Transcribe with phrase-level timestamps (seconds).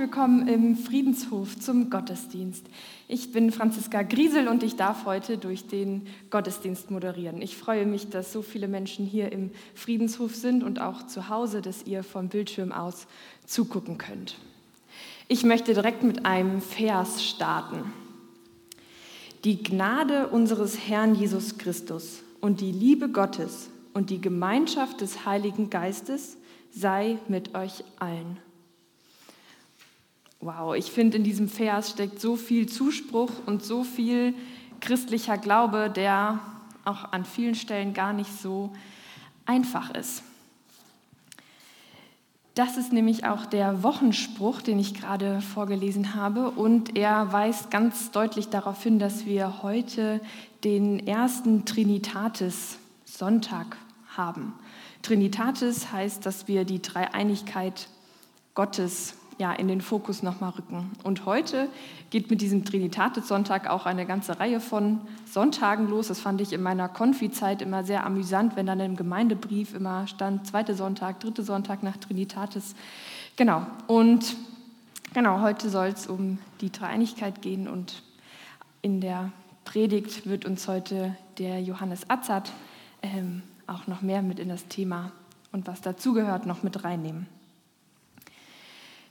[0.00, 2.64] willkommen im Friedenshof zum Gottesdienst.
[3.06, 7.42] Ich bin Franziska Griesel und ich darf heute durch den Gottesdienst moderieren.
[7.42, 11.60] Ich freue mich, dass so viele Menschen hier im Friedenshof sind und auch zu Hause,
[11.60, 13.06] dass ihr vom Bildschirm aus
[13.44, 14.38] zugucken könnt.
[15.28, 17.92] Ich möchte direkt mit einem Vers starten.
[19.44, 25.68] Die Gnade unseres Herrn Jesus Christus und die Liebe Gottes und die Gemeinschaft des Heiligen
[25.68, 26.38] Geistes
[26.70, 28.38] sei mit euch allen.
[30.42, 34.32] Wow, ich finde, in diesem Vers steckt so viel Zuspruch und so viel
[34.80, 36.38] christlicher Glaube, der
[36.86, 38.72] auch an vielen Stellen gar nicht so
[39.44, 40.22] einfach ist.
[42.54, 46.50] Das ist nämlich auch der Wochenspruch, den ich gerade vorgelesen habe.
[46.50, 50.22] Und er weist ganz deutlich darauf hin, dass wir heute
[50.64, 53.76] den ersten Trinitatis-Sonntag
[54.16, 54.54] haben.
[55.02, 57.88] Trinitatis heißt, dass wir die Dreieinigkeit
[58.54, 60.92] Gottes ja, in den Fokus nochmal rücken.
[61.02, 61.68] Und heute
[62.10, 66.08] geht mit diesem Trinitatis-Sonntag auch eine ganze Reihe von Sonntagen los.
[66.08, 70.46] Das fand ich in meiner Konfi-Zeit immer sehr amüsant, wenn dann im Gemeindebrief immer stand,
[70.46, 72.74] zweite Sonntag, dritte Sonntag nach Trinitatis.
[73.36, 74.36] Genau, und
[75.14, 78.02] genau, heute soll es um die Dreieinigkeit gehen und
[78.82, 79.32] in der
[79.64, 82.52] Predigt wird uns heute der Johannes Atzat
[83.02, 85.12] ähm, auch noch mehr mit in das Thema
[85.50, 87.39] und was dazugehört noch mit reinnehmen.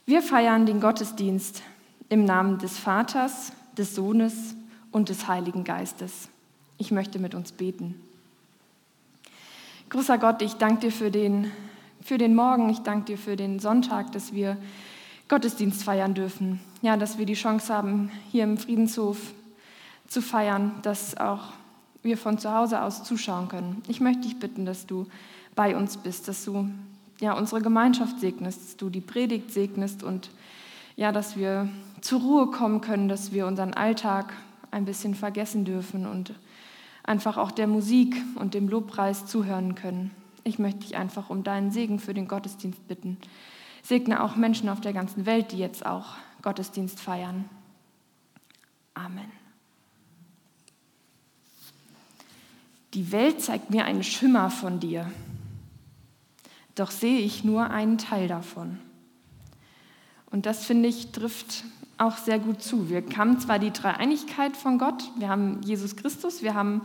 [0.09, 1.61] Wir feiern den Gottesdienst
[2.09, 4.55] im Namen des Vaters, des Sohnes
[4.91, 6.29] und des Heiligen Geistes.
[6.79, 7.93] Ich möchte mit uns beten.
[9.89, 11.51] Großer Gott, ich danke dir für den,
[12.01, 14.57] für den Morgen, ich danke dir für den Sonntag, dass wir
[15.27, 16.59] Gottesdienst feiern dürfen.
[16.81, 19.19] Ja, dass wir die Chance haben, hier im Friedenshof
[20.07, 21.53] zu feiern, dass auch
[22.01, 23.83] wir von zu Hause aus zuschauen können.
[23.87, 25.05] Ich möchte dich bitten, dass du
[25.53, 26.67] bei uns bist, dass du
[27.19, 30.29] ja, unsere Gemeinschaft segnest, dass du die Predigt segnest und
[30.95, 31.69] ja, dass wir
[32.01, 34.33] zur Ruhe kommen können, dass wir unseren Alltag
[34.71, 36.33] ein bisschen vergessen dürfen und
[37.03, 40.11] einfach auch der Musik und dem Lobpreis zuhören können.
[40.43, 43.17] Ich möchte dich einfach um deinen Segen für den Gottesdienst bitten.
[43.83, 47.49] Segne auch Menschen auf der ganzen Welt, die jetzt auch Gottesdienst feiern.
[48.93, 49.31] Amen.
[52.93, 55.11] Die Welt zeigt mir einen Schimmer von dir,
[56.79, 58.79] doch sehe ich nur einen Teil davon.
[60.31, 61.63] Und das, finde ich, trifft
[61.97, 62.89] auch sehr gut zu.
[62.89, 66.81] Wir haben zwar die Dreieinigkeit von Gott, wir haben Jesus Christus, wir haben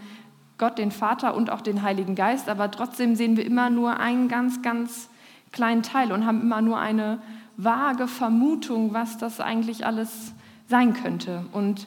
[0.58, 4.29] Gott, den Vater und auch den Heiligen Geist, aber trotzdem sehen wir immer nur einen
[4.29, 5.08] ganz, ganz
[5.52, 7.20] kleinen Teil und haben immer nur eine
[7.56, 10.32] vage Vermutung, was das eigentlich alles
[10.69, 11.44] sein könnte.
[11.52, 11.87] Und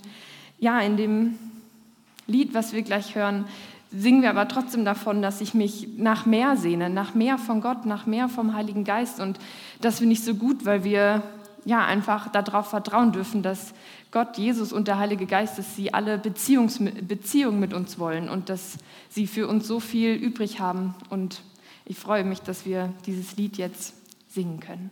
[0.59, 1.37] ja, in dem
[2.27, 3.45] Lied, was wir gleich hören,
[3.91, 7.85] singen wir aber trotzdem davon, dass ich mich nach mehr sehne, nach mehr von Gott,
[7.85, 9.19] nach mehr vom Heiligen Geist.
[9.19, 9.39] Und
[9.81, 11.23] das finde ich so gut, weil wir
[11.65, 13.73] ja, einfach darauf vertrauen dürfen, dass
[14.11, 18.49] Gott, Jesus und der Heilige Geist, dass sie alle Beziehungs Beziehungen mit uns wollen und
[18.49, 18.77] dass
[19.09, 20.95] sie für uns so viel übrig haben.
[21.09, 21.41] Und
[21.83, 23.95] ich freue mich, dass wir dieses Lied jetzt
[24.29, 24.91] singen können.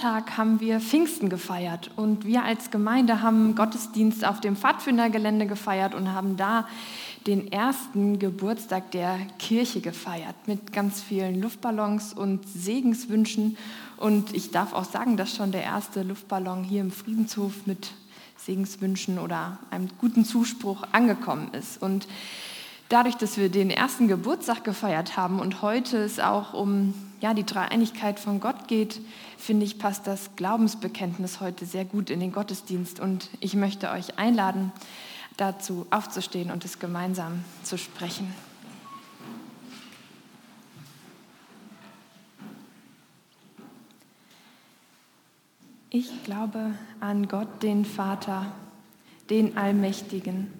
[0.00, 5.94] Sonntag haben wir Pfingsten gefeiert und wir als Gemeinde haben Gottesdienst auf dem Pfadfindergelände gefeiert
[5.94, 6.66] und haben da
[7.26, 13.58] den ersten Geburtstag der Kirche gefeiert mit ganz vielen Luftballons und Segenswünschen.
[13.98, 17.92] Und ich darf auch sagen, dass schon der erste Luftballon hier im Friedenshof mit
[18.38, 21.82] Segenswünschen oder einem guten Zuspruch angekommen ist.
[21.82, 22.08] Und
[22.90, 27.46] dadurch, dass wir den ersten Geburtstag gefeiert haben und heute es auch um ja, die
[27.46, 29.00] Dreieinigkeit von Gott geht,
[29.38, 33.00] finde ich, passt das Glaubensbekenntnis heute sehr gut in den Gottesdienst.
[33.00, 34.72] Und ich möchte euch einladen,
[35.36, 38.34] dazu aufzustehen und es gemeinsam zu sprechen.
[45.90, 48.46] Ich glaube an Gott, den Vater,
[49.28, 50.59] den Allmächtigen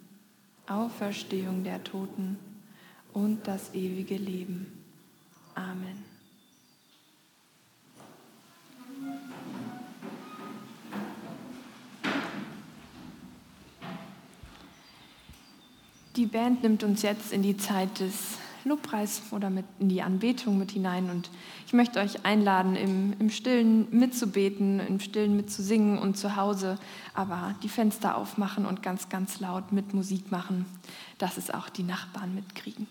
[0.71, 2.39] Auferstehung der Toten
[3.13, 4.83] und das ewige Leben.
[5.53, 6.05] Amen.
[16.15, 20.57] Die Band nimmt uns jetzt in die Zeit des Lobpreis oder mit in die Anbetung
[20.57, 21.09] mit hinein.
[21.09, 21.29] Und
[21.65, 26.77] ich möchte euch einladen, im, im Stillen mitzubeten, im Stillen mitzusingen und zu Hause
[27.13, 30.65] aber die Fenster aufmachen und ganz, ganz laut mit Musik machen,
[31.17, 32.87] dass es auch die Nachbarn mitkriegen.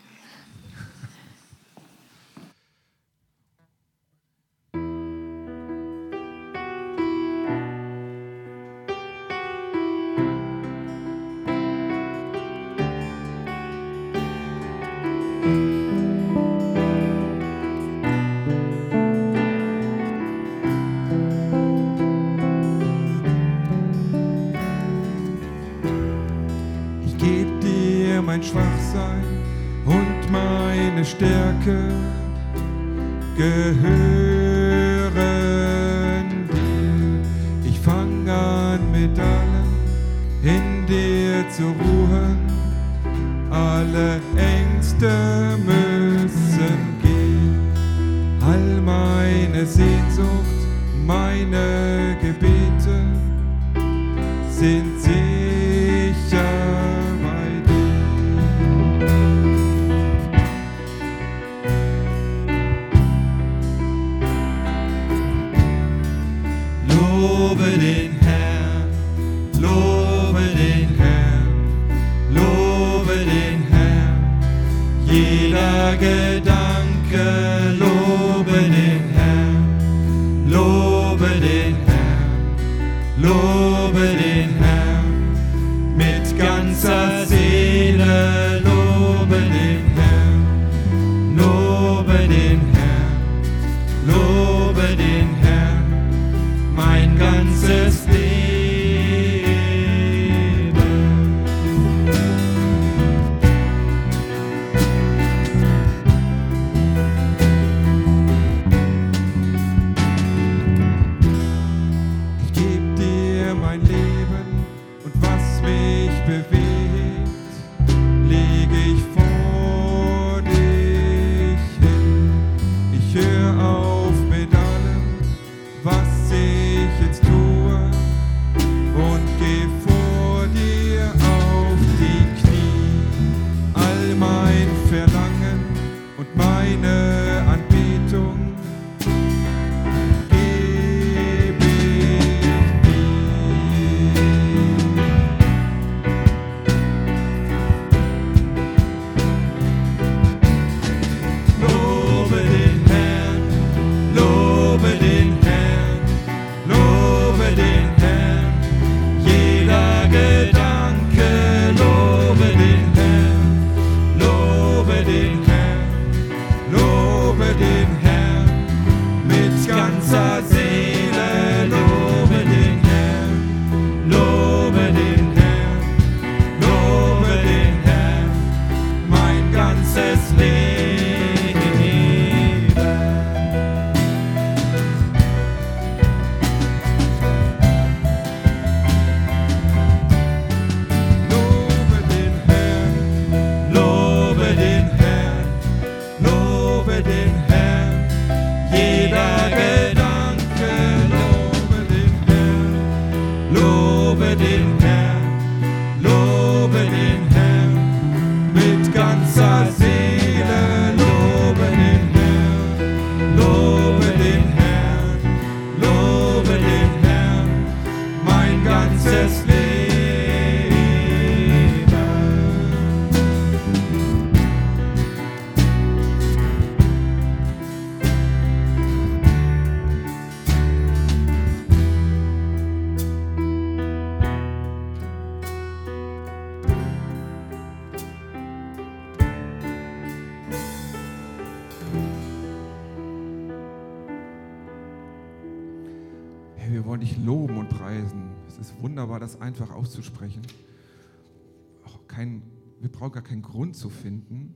[253.61, 254.55] Grund zu finden.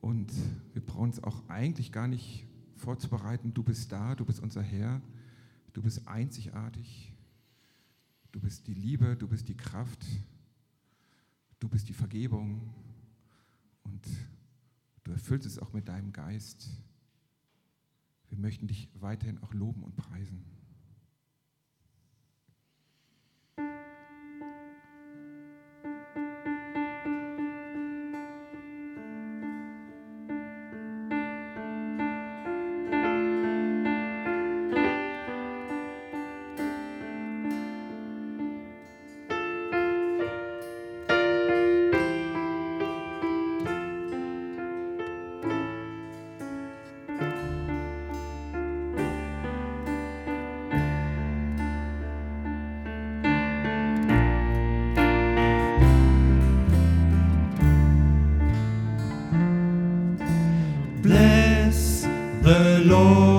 [0.00, 0.32] Und
[0.72, 5.00] wir brauchen uns auch eigentlich gar nicht vorzubereiten, du bist da, du bist unser Herr,
[5.72, 7.14] du bist einzigartig,
[8.32, 10.04] du bist die Liebe, du bist die Kraft,
[11.60, 12.74] du bist die Vergebung
[13.84, 14.04] und
[15.04, 16.70] du erfüllst es auch mit deinem Geist.
[18.30, 20.44] Wir möchten dich weiterhin auch loben und preisen.
[62.98, 63.37] Lord.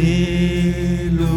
[0.00, 1.28] Hello.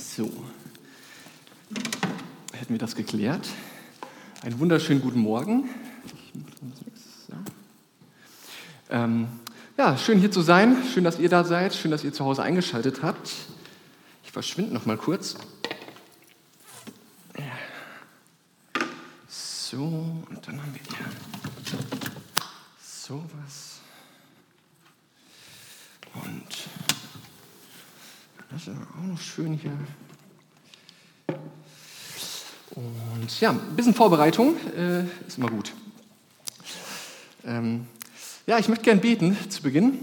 [0.00, 0.30] So,
[2.54, 3.46] hätten wir das geklärt.
[4.42, 5.68] Einen wunderschönen guten Morgen.
[8.88, 9.28] Ähm,
[9.76, 10.78] ja, schön hier zu sein.
[10.94, 11.74] Schön, dass ihr da seid.
[11.74, 13.30] Schön, dass ihr zu Hause eingeschaltet habt.
[14.24, 15.36] Ich verschwinde noch mal kurz.
[19.28, 21.06] So, und dann haben wir hier
[22.82, 23.80] sowas.
[26.14, 26.68] Und
[28.50, 29.70] das ist auch noch schön hier.
[32.70, 35.72] Und ja, ein bisschen Vorbereitung äh, ist immer gut.
[37.44, 37.86] Ähm,
[38.48, 40.00] ja, ich möchte gern beten zu Beginn.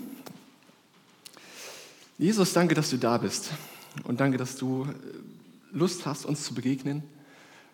[2.18, 3.50] Jesus, danke, dass du da bist.
[4.06, 7.04] Und danke, dass du äh, Lust hast, uns zu begegnen.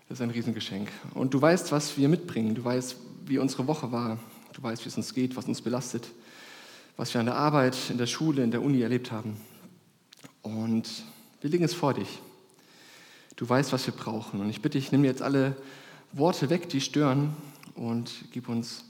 [0.10, 0.89] Das ist ein Riesengeschenk.
[1.13, 2.56] Und du weißt, was wir mitbringen.
[2.56, 2.96] Du weißt,
[3.28, 4.18] wie unsere Woche war.
[4.54, 6.08] Du weißt, wie es uns geht, was uns belastet,
[6.98, 9.38] was wir an der Arbeit, in der Schule, in der Uni erlebt haben.
[10.42, 10.89] Und
[11.43, 12.21] wir legen es vor dich.
[13.36, 14.39] Du weißt, was wir brauchen.
[14.39, 15.58] Und ich bitte dich, nimm jetzt alle
[16.13, 17.36] Worte weg, die stören,
[17.75, 18.86] und gib uns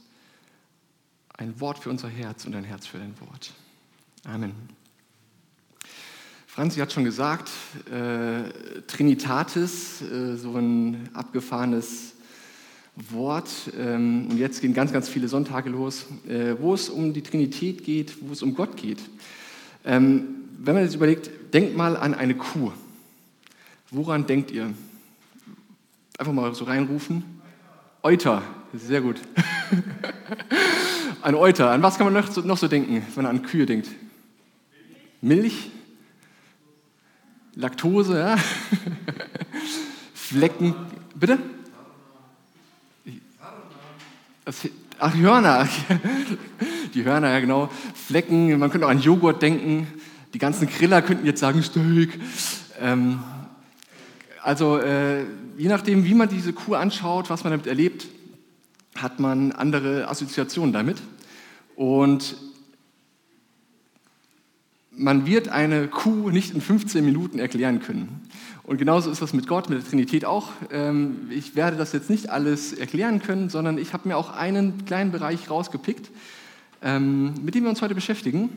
[1.36, 3.54] ein Wort für unser Herz und ein Herz für dein Wort.
[4.26, 4.54] Amen.
[6.46, 7.50] Franzi hat schon gesagt,
[7.92, 12.14] äh, Trinitatis, äh, so ein abgefahrenes
[12.96, 13.50] Wort.
[13.80, 17.84] Ähm, und jetzt gehen ganz, ganz viele Sonntage los, äh, wo es um die Trinität
[17.84, 19.00] geht, wo es um Gott geht.
[19.86, 22.72] Ähm, wenn man jetzt überlegt, denkt mal an eine Kuh.
[23.92, 24.74] Woran denkt ihr?
[26.18, 27.24] Einfach mal so reinrufen.
[28.02, 28.42] Euter,
[28.74, 29.22] sehr gut.
[31.22, 31.72] an Euter.
[31.72, 33.90] An was kann man noch so, noch so denken, wenn man an Kühe denkt?
[35.22, 35.70] Milch?
[37.56, 38.38] Laktose, ja?
[40.14, 40.76] Flecken.
[41.16, 41.38] Bitte?
[45.00, 45.68] Ach, Hörner.
[46.94, 47.70] Die Hörner, ja genau.
[47.94, 49.88] Flecken, man könnte auch an Joghurt denken.
[50.34, 52.20] Die ganzen Griller könnten jetzt sagen Steak.
[52.82, 53.20] Ähm,
[54.42, 55.24] also äh,
[55.58, 58.08] je nachdem, wie man diese Kuh anschaut, was man damit erlebt,
[58.96, 60.98] hat man andere Assoziationen damit.
[61.76, 62.36] Und
[64.90, 68.28] man wird eine Kuh nicht in 15 Minuten erklären können.
[68.64, 70.50] Und genauso ist das mit Gott, mit der Trinität auch.
[70.72, 74.86] Ähm, ich werde das jetzt nicht alles erklären können, sondern ich habe mir auch einen
[74.86, 76.10] kleinen Bereich rausgepickt,
[76.82, 78.50] ähm, mit dem wir uns heute beschäftigen.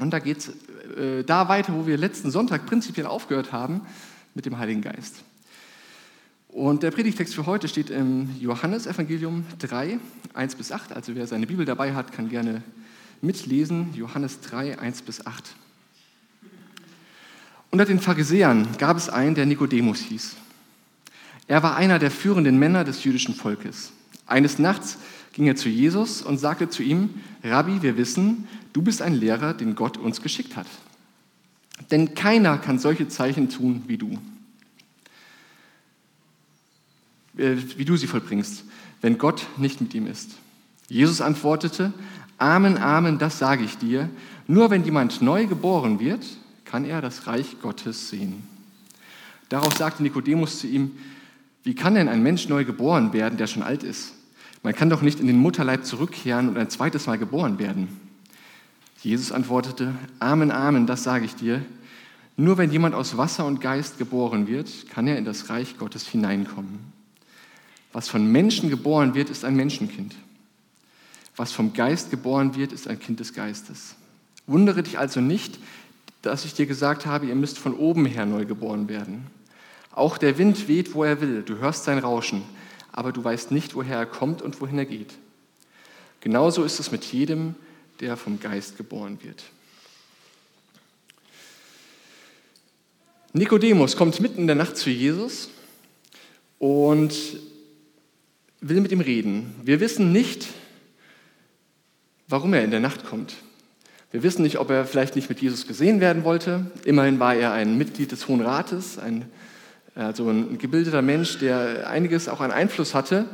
[0.00, 0.48] Und da geht es
[0.96, 3.82] äh, da weiter, wo wir letzten Sonntag prinzipiell aufgehört haben,
[4.34, 5.22] mit dem Heiligen Geist.
[6.48, 9.98] Und der Predigtext für heute steht im Johannesevangelium 3,
[10.34, 10.92] 1 bis 8.
[10.92, 12.62] Also wer seine Bibel dabei hat, kann gerne
[13.20, 13.94] mitlesen.
[13.94, 15.54] Johannes 3, 1 bis 8.
[17.70, 20.34] Unter den Pharisäern gab es einen, der Nikodemus hieß.
[21.46, 23.92] Er war einer der führenden Männer des jüdischen Volkes.
[24.26, 24.98] Eines Nachts
[25.32, 27.10] ging er zu Jesus und sagte zu ihm,
[27.44, 30.66] Rabbi, wir wissen, du bist ein Lehrer, den Gott uns geschickt hat.
[31.90, 34.18] Denn keiner kann solche Zeichen tun wie du,
[37.36, 38.64] äh, wie du sie vollbringst,
[39.00, 40.32] wenn Gott nicht mit ihm ist.
[40.88, 41.92] Jesus antwortete,
[42.38, 44.08] Amen, Amen, das sage ich dir.
[44.46, 46.24] Nur wenn jemand neu geboren wird,
[46.64, 48.42] kann er das Reich Gottes sehen.
[49.48, 50.92] Darauf sagte Nikodemus zu ihm,
[51.62, 54.14] wie kann denn ein Mensch neu geboren werden, der schon alt ist?
[54.62, 57.88] Man kann doch nicht in den Mutterleib zurückkehren und ein zweites Mal geboren werden.
[59.02, 61.64] Jesus antwortete, Amen, Amen, das sage ich dir.
[62.36, 66.06] Nur wenn jemand aus Wasser und Geist geboren wird, kann er in das Reich Gottes
[66.06, 66.78] hineinkommen.
[67.92, 70.14] Was von Menschen geboren wird, ist ein Menschenkind.
[71.36, 73.94] Was vom Geist geboren wird, ist ein Kind des Geistes.
[74.46, 75.58] Wundere dich also nicht,
[76.22, 79.26] dass ich dir gesagt habe, ihr müsst von oben her neu geboren werden.
[79.92, 82.42] Auch der Wind weht, wo er will, du hörst sein Rauschen,
[82.92, 85.14] aber du weißt nicht, woher er kommt und wohin er geht.
[86.20, 87.54] Genauso ist es mit jedem,
[88.00, 89.44] der vom Geist geboren wird.
[93.32, 95.50] Nikodemus kommt mitten in der Nacht zu Jesus
[96.58, 97.14] und
[98.60, 99.54] will mit ihm reden.
[99.62, 100.48] Wir wissen nicht,
[102.26, 103.36] warum er in der Nacht kommt.
[104.10, 106.66] Wir wissen nicht, ob er vielleicht nicht mit Jesus gesehen werden wollte.
[106.84, 109.30] Immerhin war er ein Mitglied des Hohen Rates, ein,
[109.94, 113.26] also ein gebildeter Mensch, der einiges auch an Einfluss hatte.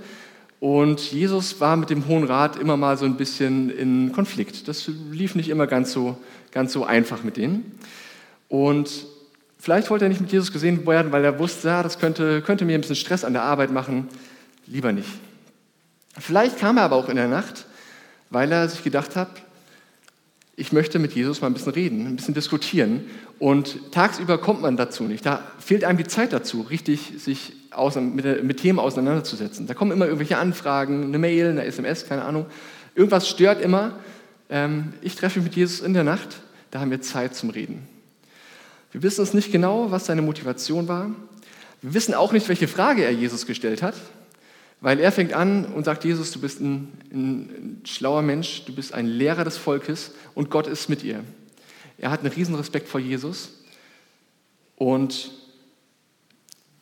[0.59, 4.69] Und Jesus war mit dem Hohen Rat immer mal so ein bisschen in Konflikt.
[4.69, 6.17] Das lief nicht immer ganz so,
[6.51, 7.79] ganz so einfach mit denen.
[8.49, 9.07] Und
[9.59, 12.65] vielleicht wollte er nicht mit Jesus gesehen werden, weil er wusste, ja, das könnte, könnte
[12.65, 14.09] mir ein bisschen Stress an der Arbeit machen.
[14.67, 15.09] Lieber nicht.
[16.19, 17.67] Vielleicht kam er aber auch in der Nacht,
[18.31, 19.29] weil er sich gedacht hat,
[20.57, 23.05] ich möchte mit Jesus mal ein bisschen reden, ein bisschen diskutieren.
[23.39, 25.27] Und tagsüber kommt man dazu nicht.
[25.27, 27.53] Da fehlt einem die Zeit dazu, richtig sich
[27.97, 29.67] mit, mit Themen auseinanderzusetzen.
[29.67, 32.47] Da kommen immer irgendwelche Anfragen, eine Mail, eine SMS, keine Ahnung.
[32.95, 33.99] Irgendwas stört immer.
[34.49, 36.41] Ähm, ich treffe mich mit Jesus in der Nacht,
[36.71, 37.87] da haben wir Zeit zum Reden.
[38.93, 41.11] Wir wissen es nicht genau, was seine Motivation war.
[41.83, 43.95] Wir wissen auch nicht, welche Frage er Jesus gestellt hat.
[44.87, 48.95] Weil er fängt an und sagt, Jesus, du bist ein, ein, schlauer Mensch, du bist
[48.95, 51.25] ein Lehrer des Volkes und Gott ist mit ihr.
[51.99, 53.51] Er hat einen riesen Respekt vor Jesus
[54.77, 55.33] und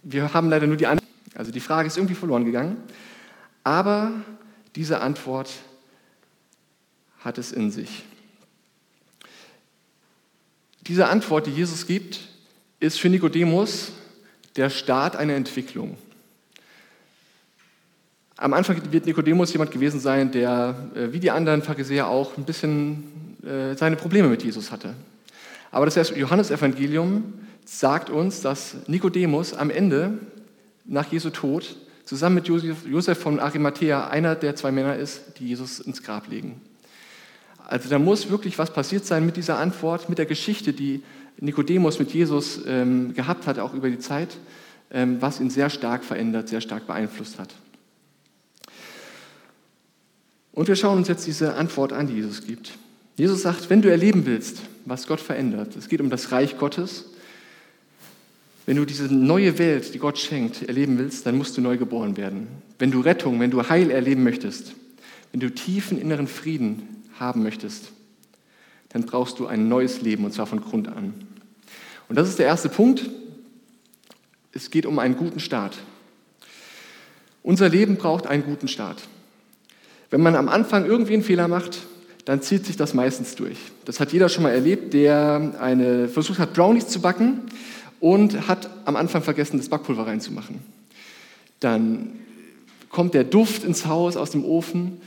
[0.02, 2.76] wir haben leider nur die Antwort, also die Frage ist irgendwie verloren gegangen,
[3.62, 4.12] aber
[4.76, 5.50] diese Antwort
[7.20, 8.02] hat es in sich.
[10.82, 12.20] Diese Antwort, die Jesus gibt,
[12.80, 13.92] ist für Nikodemus
[14.56, 15.96] der Start einer Entwicklung.
[18.44, 22.44] Am Anfang wird Nikodemus jemand gewesen sein, der, äh, wie die anderen Pharisäer auch, ein
[22.44, 23.02] bisschen
[23.42, 24.92] äh, seine Probleme mit Jesus hatte.
[25.70, 27.24] Aber das Johannesevangelium
[27.64, 30.18] sagt uns, dass Nikodemus am Ende,
[30.84, 31.74] nach Jesu Tod,
[32.04, 36.60] zusammen mit Josef von Arimathea einer der zwei Männer ist, die Jesus ins Grab legen.
[37.66, 41.02] Also da muss wirklich was passiert sein mit dieser Antwort, mit der Geschichte, die
[41.40, 44.36] Nikodemus mit Jesus ähm, gehabt hat, auch über die Zeit,
[44.90, 47.48] ähm, was ihn sehr stark verändert, sehr stark beeinflusst hat.
[50.54, 52.78] Und wir schauen uns jetzt diese Antwort an, die Jesus gibt.
[53.16, 57.06] Jesus sagt, wenn du erleben willst, was Gott verändert, es geht um das Reich Gottes,
[58.66, 62.16] wenn du diese neue Welt, die Gott schenkt, erleben willst, dann musst du neu geboren
[62.16, 62.46] werden.
[62.78, 64.74] Wenn du Rettung, wenn du Heil erleben möchtest,
[65.32, 67.90] wenn du tiefen inneren Frieden haben möchtest,
[68.90, 71.14] dann brauchst du ein neues Leben und zwar von Grund an.
[72.08, 73.10] Und das ist der erste Punkt.
[74.52, 75.76] Es geht um einen guten Start.
[77.42, 79.02] Unser Leben braucht einen guten Start.
[80.14, 81.78] Wenn man am Anfang irgendwie einen Fehler macht,
[82.24, 83.58] dann zieht sich das meistens durch.
[83.84, 87.40] Das hat jeder schon mal erlebt, der eine, versucht hat, Brownies zu backen
[87.98, 90.60] und hat am Anfang vergessen, das Backpulver reinzumachen.
[91.58, 92.12] Dann
[92.90, 95.00] kommt der Duft ins Haus aus dem Ofen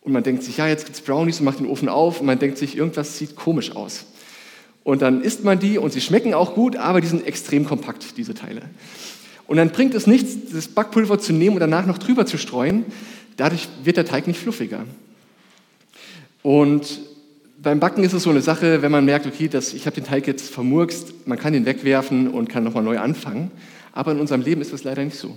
[0.00, 2.26] und man denkt sich, ja, jetzt gibt es Brownies und macht den Ofen auf und
[2.26, 4.04] man denkt sich, irgendwas sieht komisch aus.
[4.84, 8.16] Und dann isst man die und sie schmecken auch gut, aber die sind extrem kompakt,
[8.16, 8.62] diese Teile.
[9.48, 12.84] Und dann bringt es nichts, das Backpulver zu nehmen und danach noch drüber zu streuen,
[13.36, 14.84] Dadurch wird der Teig nicht fluffiger.
[16.42, 17.00] Und
[17.62, 20.04] beim Backen ist es so eine Sache, wenn man merkt, okay, das, ich habe den
[20.04, 23.52] Teig jetzt vermurkst, man kann ihn wegwerfen und kann nochmal neu anfangen.
[23.92, 25.36] Aber in unserem Leben ist das leider nicht so.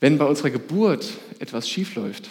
[0.00, 1.08] Wenn bei unserer Geburt
[1.38, 2.30] etwas schiefläuft,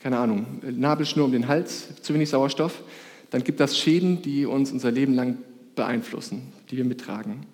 [0.00, 2.82] keine Ahnung, Nabelschnur um den Hals, zu wenig Sauerstoff,
[3.30, 5.38] dann gibt das Schäden, die uns unser Leben lang
[5.74, 7.46] beeinflussen, die wir mittragen.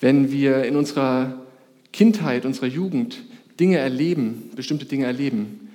[0.00, 1.42] Wenn wir in unserer
[1.92, 3.22] Kindheit, unserer Jugend
[3.58, 5.70] Dinge erleben, bestimmte Dinge erleben,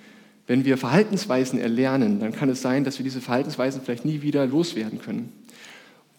[0.48, 4.46] wenn wir Verhaltensweisen erlernen, dann kann es sein, dass wir diese Verhaltensweisen vielleicht nie wieder
[4.48, 5.32] loswerden können.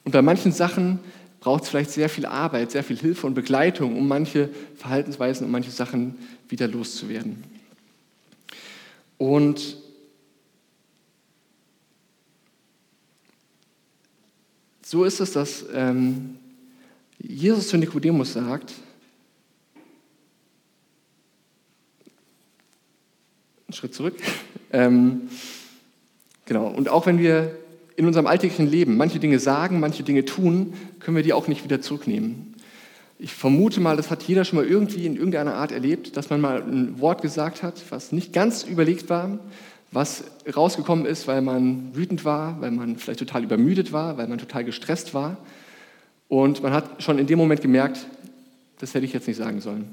[0.05, 0.99] Und bei manchen Sachen
[1.41, 5.53] braucht es vielleicht sehr viel Arbeit, sehr viel Hilfe und Begleitung, um manche Verhaltensweisen und
[5.53, 7.43] manche Sachen wieder loszuwerden.
[9.17, 9.77] Und
[14.83, 16.37] so ist es, dass ähm,
[17.19, 18.75] Jesus zu Nikodemus sagt,
[23.69, 24.15] einen Schritt zurück.
[24.73, 25.29] Ähm,
[26.47, 27.55] genau, und auch wenn wir
[27.97, 31.65] in unserem alltäglichen Leben manche Dinge sagen, manche Dinge tun, können wir die auch nicht
[31.65, 32.55] wieder zurücknehmen.
[33.19, 36.41] Ich vermute mal, das hat jeder schon mal irgendwie in irgendeiner Art erlebt, dass man
[36.41, 39.39] mal ein Wort gesagt hat, was nicht ganz überlegt war,
[39.93, 44.39] was rausgekommen ist, weil man wütend war, weil man vielleicht total übermüdet war, weil man
[44.39, 45.37] total gestresst war.
[46.29, 48.07] Und man hat schon in dem Moment gemerkt,
[48.79, 49.91] das hätte ich jetzt nicht sagen sollen.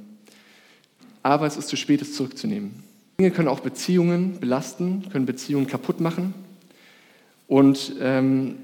[1.23, 2.84] Aber es ist zu spät, es zurückzunehmen.
[3.18, 6.34] Dinge können auch Beziehungen belasten, können Beziehungen kaputt machen.
[7.47, 8.57] Und ähm,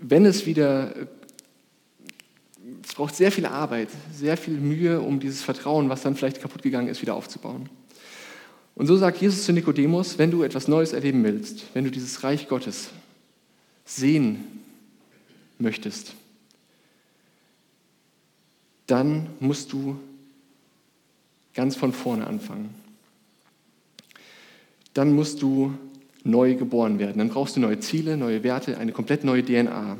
[0.00, 0.94] wenn es wieder,
[2.84, 6.62] es braucht sehr viel Arbeit, sehr viel Mühe, um dieses Vertrauen, was dann vielleicht kaputt
[6.62, 7.70] gegangen ist, wieder aufzubauen.
[8.74, 12.22] Und so sagt Jesus zu Nikodemus, wenn du etwas Neues erleben willst, wenn du dieses
[12.22, 12.90] Reich Gottes
[13.86, 14.44] sehen
[15.58, 16.12] möchtest,
[18.86, 19.98] dann musst du
[21.54, 22.85] ganz von vorne anfangen
[24.96, 25.74] dann musst du
[26.24, 27.18] neu geboren werden.
[27.18, 29.96] Dann brauchst du neue Ziele, neue Werte, eine komplett neue DNA.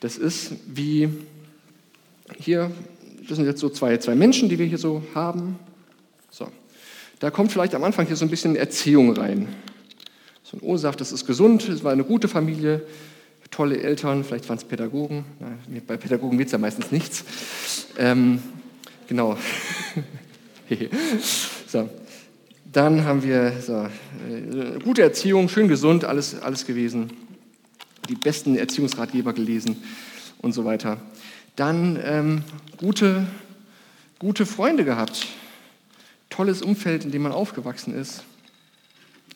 [0.00, 1.08] Das ist wie
[2.38, 2.70] hier,
[3.26, 5.58] das sind jetzt so zwei, zwei Menschen, die wir hier so haben.
[6.30, 6.46] So.
[7.20, 9.48] Da kommt vielleicht am Anfang hier so ein bisschen Erziehung rein.
[10.42, 12.82] So ein O sagt, das ist gesund, es war eine gute Familie,
[13.50, 15.24] tolle Eltern, vielleicht waren es Pädagogen.
[15.40, 15.56] Na,
[15.86, 17.24] bei Pädagogen wird es ja meistens nichts.
[17.96, 18.42] Ähm,
[19.08, 19.38] genau.
[21.66, 21.88] so.
[22.74, 23.86] Dann haben wir so,
[24.28, 27.08] äh, gute Erziehung, schön gesund, alles, alles gewesen.
[28.08, 29.76] Die besten Erziehungsratgeber gelesen
[30.38, 31.00] und so weiter.
[31.54, 32.42] Dann ähm,
[32.76, 33.28] gute,
[34.18, 35.24] gute Freunde gehabt.
[36.30, 38.24] Tolles Umfeld, in dem man aufgewachsen ist.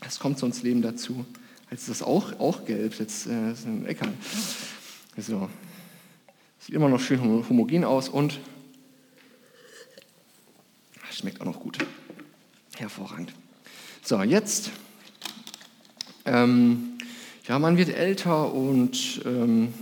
[0.04, 1.24] Es kommt sonst Leben dazu.
[1.70, 4.14] Jetzt ist das auch, auch gelb, jetzt äh, ist ein Eckern.
[5.16, 5.48] So.
[6.58, 8.40] Sieht immer noch schön homogen aus und
[11.12, 11.78] schmeckt auch noch gut.
[12.78, 13.32] Hervorragend.
[14.04, 14.70] So, jetzt,
[16.24, 16.96] ähm,
[17.48, 19.74] ja, man wird älter und ähm,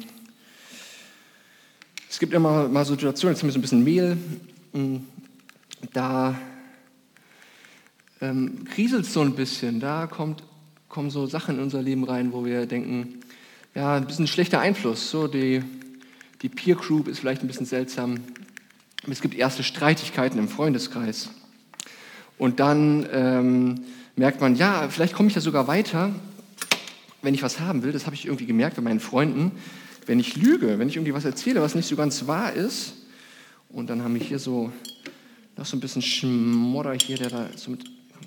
[2.08, 4.16] es gibt immer mal Situationen, jetzt haben wir so ein bisschen Mehl,
[4.72, 5.06] hm,
[5.92, 6.38] da
[8.22, 10.42] ähm, kriselt es so ein bisschen, da kommt,
[10.88, 13.20] kommen so Sachen in unser Leben rein, wo wir denken,
[13.74, 15.62] ja, ein bisschen schlechter Einfluss, so die,
[16.40, 18.20] die Peer Group ist vielleicht ein bisschen seltsam,
[19.06, 21.28] es gibt erste Streitigkeiten im Freundeskreis.
[22.38, 23.84] Und dann ähm,
[24.16, 26.14] merkt man, ja, vielleicht komme ich ja sogar weiter,
[27.22, 27.92] wenn ich was haben will.
[27.92, 29.52] Das habe ich irgendwie gemerkt bei meinen Freunden.
[30.06, 32.94] Wenn ich lüge, wenn ich irgendwie was erzähle, was nicht so ganz wahr ist,
[33.68, 34.72] und dann haben wir hier so
[35.56, 37.84] noch so ein bisschen Schmodder hier, der da so mit,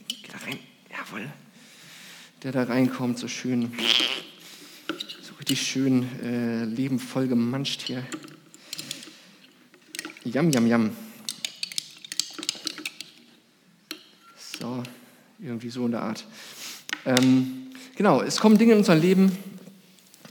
[0.07, 0.59] geh da rein,
[0.91, 1.27] jawohl,
[2.43, 3.71] der da reinkommt, so schön,
[5.21, 8.03] so richtig schön äh, lebenvoll gemanscht hier.
[10.25, 10.91] Jam, jam, jam.
[14.59, 14.83] So,
[15.39, 16.25] irgendwie so in der Art.
[17.05, 19.37] Ähm, genau, es kommen Dinge in unser Leben,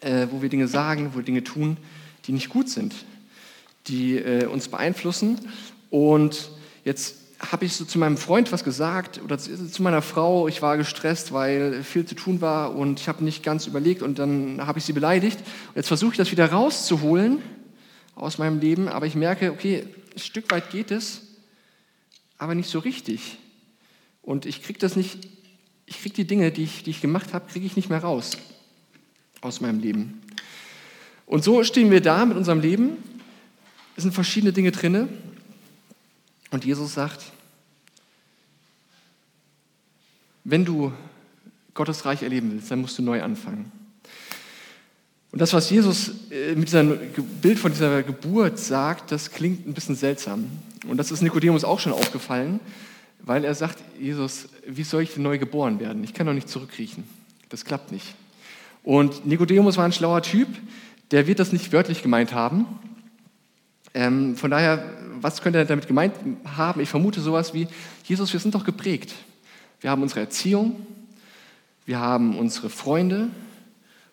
[0.03, 1.79] äh, wo wir Dinge sagen, wo wir Dinge tun,
[2.26, 2.95] die nicht gut sind,
[3.87, 5.39] die äh, uns beeinflussen.
[5.89, 6.51] Und
[6.85, 10.61] jetzt habe ich so zu meinem Freund was gesagt oder zu, zu meiner Frau, ich
[10.61, 14.66] war gestresst, weil viel zu tun war und ich habe nicht ganz überlegt und dann
[14.66, 15.39] habe ich sie beleidigt.
[15.68, 17.39] Und jetzt versuche ich das wieder rauszuholen
[18.14, 21.22] aus meinem Leben, aber ich merke, okay, ein Stück weit geht es,
[22.37, 23.39] aber nicht so richtig.
[24.29, 25.26] Und ich kriege das nicht,
[25.87, 28.37] ich kriege die Dinge, die ich, die ich gemacht habe, kriege ich nicht mehr raus
[29.41, 30.20] aus meinem Leben.
[31.24, 32.99] Und so stehen wir da mit unserem Leben.
[33.97, 35.09] Es sind verschiedene Dinge drinne.
[36.51, 37.24] Und Jesus sagt,
[40.45, 40.93] wenn du
[41.72, 43.72] Gottes Reich erleben willst, dann musst du neu anfangen.
[45.33, 46.99] Und das, was Jesus äh, mit diesem
[47.41, 50.45] Bild von dieser Geburt sagt, das klingt ein bisschen seltsam.
[50.87, 52.61] Und das ist Nikodemus auch schon aufgefallen
[53.29, 56.03] weil er sagt, Jesus, wie soll ich denn neu geboren werden?
[56.03, 57.05] Ich kann doch nicht zurückkriechen.
[57.51, 58.14] Das klappt nicht.
[58.83, 60.49] Und Nikodemus war ein schlauer Typ,
[61.11, 62.64] der wird das nicht wörtlich gemeint haben.
[63.93, 64.83] Ähm, von daher,
[65.20, 66.14] was könnte er damit gemeint
[66.57, 66.81] haben?
[66.81, 67.68] Ich vermute sowas wie,
[68.05, 69.14] Jesus, wir sind doch geprägt.
[69.83, 70.87] Wir haben unsere Erziehung,
[71.85, 73.29] wir haben unsere Freunde,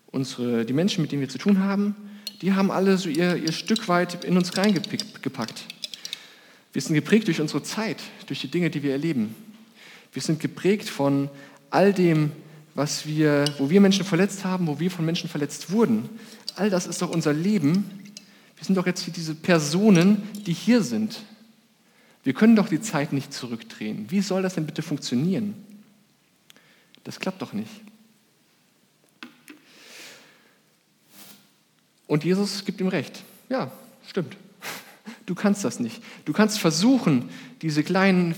[0.08, 1.96] unsere, die Menschen, mit denen wir zu tun haben,
[2.42, 5.68] die haben alle so ihr, ihr Stück weit in uns reingepackt.
[6.76, 9.34] Wir sind geprägt durch unsere Zeit, durch die Dinge, die wir erleben.
[10.12, 11.30] Wir sind geprägt von
[11.70, 12.34] all dem,
[12.74, 16.10] was wir, wo wir Menschen verletzt haben, wo wir von Menschen verletzt wurden.
[16.58, 17.86] All das ist doch unser Leben.
[18.58, 21.22] Wir sind doch jetzt diese Personen, die hier sind.
[22.26, 24.12] Wir können doch die Zeit nicht zurückdrehen.
[24.12, 25.56] Wie soll das denn bitte funktionieren?
[27.06, 27.72] Das klappt doch nicht.
[32.06, 33.24] Und Jesus gibt ihm recht.
[33.48, 33.72] Ja,
[34.10, 34.36] stimmt.
[35.26, 36.02] Du kannst das nicht.
[36.26, 37.30] Du kannst versuchen,
[37.62, 38.36] diese kleinen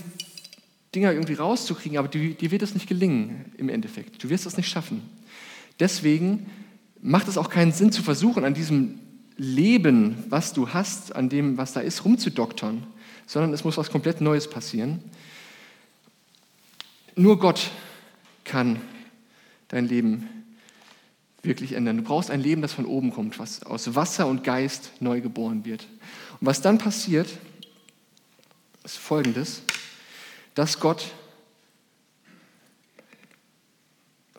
[0.94, 4.22] Dinger irgendwie rauszukriegen, aber dir, wird es nicht gelingen im Endeffekt.
[4.22, 5.02] Du wirst es nicht schaffen.
[5.80, 6.46] Deswegen
[7.02, 8.98] macht es auch keinen Sinn zu versuchen, an diesem
[9.36, 12.84] Leben, was du hast, an dem, was da ist, rumzudoktern,
[13.26, 15.00] sondern es muss was komplett Neues passieren.
[17.14, 17.70] Nur Gott
[18.44, 18.80] kann
[19.68, 20.28] dein Leben
[21.42, 21.98] wirklich ändern.
[21.98, 25.64] Du brauchst ein Leben, das von oben kommt, was aus Wasser und Geist neu geboren
[25.64, 25.86] wird.
[26.40, 27.28] Und was dann passiert,
[28.84, 29.62] ist folgendes,
[30.54, 31.12] dass Gott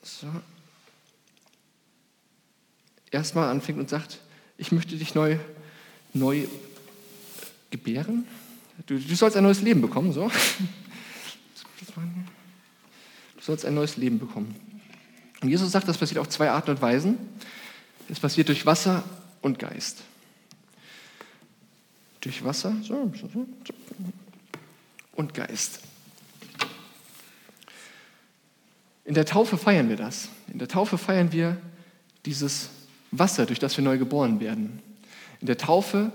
[0.01, 0.27] so,
[3.11, 4.19] erstmal anfängt und sagt,
[4.57, 5.37] ich möchte dich neu,
[6.13, 6.45] neu
[7.69, 8.25] gebären.
[8.87, 10.31] Du, du sollst ein neues Leben bekommen, so.
[13.35, 14.55] Du sollst ein neues Leben bekommen.
[15.41, 17.17] Und Jesus sagt, das passiert auf zwei Arten und Weisen.
[18.09, 19.03] Es passiert durch Wasser
[19.41, 20.03] und Geist
[22.21, 22.75] durch Wasser
[25.13, 25.79] und Geist.
[29.05, 30.29] In der Taufe feiern wir das.
[30.51, 31.57] In der Taufe feiern wir
[32.25, 32.69] dieses
[33.11, 34.81] Wasser, durch das wir neu geboren werden.
[35.41, 36.11] In der Taufe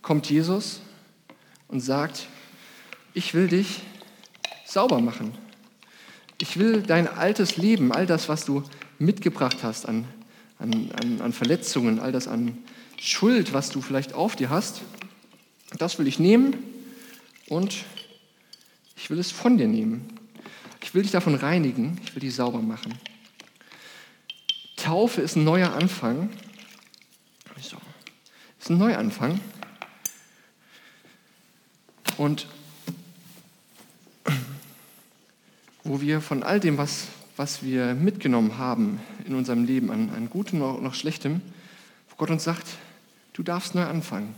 [0.00, 0.80] kommt Jesus
[1.68, 2.26] und sagt,
[3.14, 3.82] ich will dich
[4.66, 5.34] sauber machen.
[6.40, 8.64] Ich will dein altes Leben, all das, was du
[8.98, 10.04] mitgebracht hast an,
[10.58, 10.90] an,
[11.20, 12.58] an, Verletzungen, all das an
[12.98, 14.80] Schuld, was du vielleicht auf dir hast,
[15.78, 16.56] das will ich nehmen
[17.48, 17.84] und
[18.96, 20.08] ich will es von dir nehmen.
[20.82, 22.98] Ich will dich davon reinigen, ich will dich sauber machen.
[24.76, 26.30] Taufe ist ein neuer Anfang.
[27.60, 27.76] So.
[28.60, 29.40] Ist ein Neuanfang.
[32.16, 32.46] Und
[35.84, 40.30] wo wir von all dem, was, was wir mitgenommen haben in unserem Leben, an, an
[40.30, 41.40] Gutem und noch Schlechtem,
[42.10, 42.66] wo Gott uns sagt,
[43.32, 44.34] du darfst neu anfangen.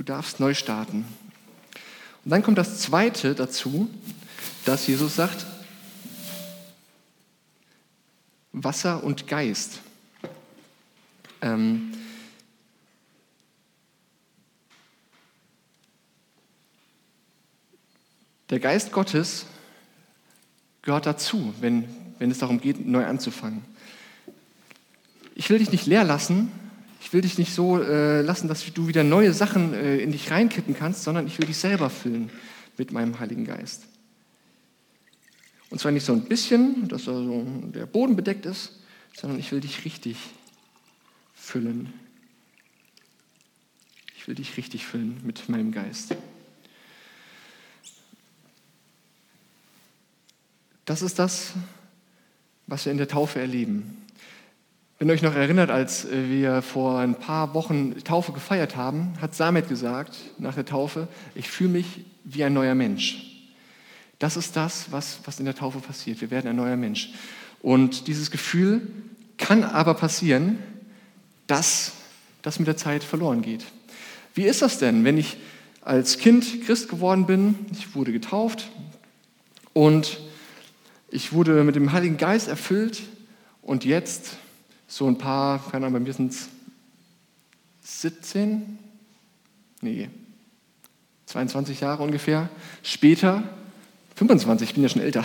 [0.00, 1.04] Du darfst neu starten.
[2.24, 3.90] Und dann kommt das Zweite dazu,
[4.64, 5.44] dass Jesus sagt,
[8.52, 9.80] Wasser und Geist.
[11.42, 11.92] Ähm,
[18.48, 19.44] Der Geist Gottes
[20.80, 21.84] gehört dazu, wenn,
[22.18, 23.62] wenn es darum geht, neu anzufangen.
[25.34, 26.50] Ich will dich nicht leer lassen,
[27.10, 30.30] ich will dich nicht so äh, lassen, dass du wieder neue Sachen äh, in dich
[30.30, 32.30] reinkippen kannst, sondern ich will dich selber füllen
[32.78, 33.82] mit meinem Heiligen Geist.
[35.70, 37.44] Und zwar nicht so ein bisschen, dass also
[37.74, 38.78] der Boden bedeckt ist,
[39.12, 40.18] sondern ich will dich richtig
[41.34, 41.92] füllen.
[44.16, 46.14] Ich will dich richtig füllen mit meinem Geist.
[50.84, 51.54] Das ist das,
[52.68, 53.99] was wir in der Taufe erleben.
[55.00, 59.34] Wenn ihr euch noch erinnert, als wir vor ein paar Wochen Taufe gefeiert haben, hat
[59.34, 63.48] Samet gesagt nach der Taufe, ich fühle mich wie ein neuer Mensch.
[64.18, 66.20] Das ist das, was, was in der Taufe passiert.
[66.20, 67.14] Wir werden ein neuer Mensch.
[67.62, 68.88] Und dieses Gefühl
[69.38, 70.58] kann aber passieren,
[71.46, 71.92] dass
[72.42, 73.64] das mit der Zeit verloren geht.
[74.34, 75.38] Wie ist das denn, wenn ich
[75.80, 78.68] als Kind Christ geworden bin, ich wurde getauft
[79.72, 80.20] und
[81.10, 83.00] ich wurde mit dem Heiligen Geist erfüllt
[83.62, 84.36] und jetzt,
[84.90, 86.48] so ein paar, keine Ahnung, bei mir sind es
[87.82, 88.78] 17,
[89.82, 90.10] nee,
[91.26, 92.50] 22 Jahre ungefähr,
[92.82, 93.44] später,
[94.16, 95.24] 25, ich bin ja schon älter,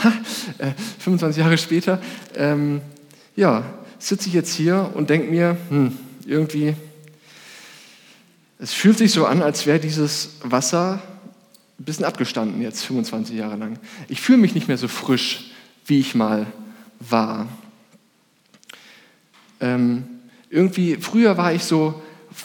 [0.59, 1.99] äh, 25 Jahre später,
[2.35, 2.81] ähm,
[3.35, 3.65] ja,
[3.97, 5.97] sitze ich jetzt hier und denke mir, hm,
[6.27, 6.75] irgendwie,
[8.59, 11.01] es fühlt sich so an, als wäre dieses Wasser
[11.79, 13.79] ein bisschen abgestanden jetzt, 25 Jahre lang.
[14.09, 15.51] Ich fühle mich nicht mehr so frisch
[15.87, 16.45] wie ich mal
[16.99, 17.47] war.
[19.59, 20.03] Ähm,
[20.49, 22.01] irgendwie, früher war ich so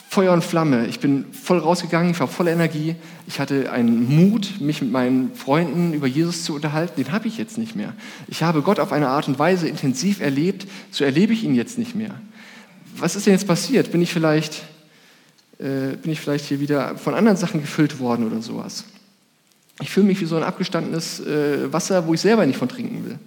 [0.08, 0.86] Feuer und Flamme.
[0.86, 2.94] Ich bin voll rausgegangen, ich war voller Energie.
[3.26, 7.02] Ich hatte einen Mut, mich mit meinen Freunden über Jesus zu unterhalten.
[7.02, 7.94] Den habe ich jetzt nicht mehr.
[8.28, 11.78] Ich habe Gott auf eine Art und Weise intensiv erlebt, so erlebe ich ihn jetzt
[11.78, 12.14] nicht mehr.
[12.96, 13.90] Was ist denn jetzt passiert?
[13.90, 14.62] Bin ich vielleicht,
[15.58, 18.84] äh, bin ich vielleicht hier wieder von anderen Sachen gefüllt worden oder sowas?
[19.80, 23.06] Ich fühle mich wie so ein abgestandenes äh, Wasser, wo ich selber nicht von trinken
[23.06, 23.18] will.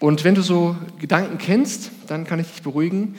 [0.00, 3.16] Und wenn du so Gedanken kennst, dann kann ich dich beruhigen,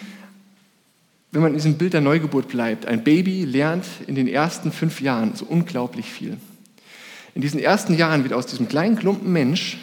[1.32, 2.88] wenn man in diesem Bild der Neugeburt bleibt.
[2.88, 6.38] Ein Baby lernt in den ersten fünf Jahren so unglaublich viel.
[7.36, 9.78] In diesen ersten Jahren wird aus diesem kleinen Klumpen Mensch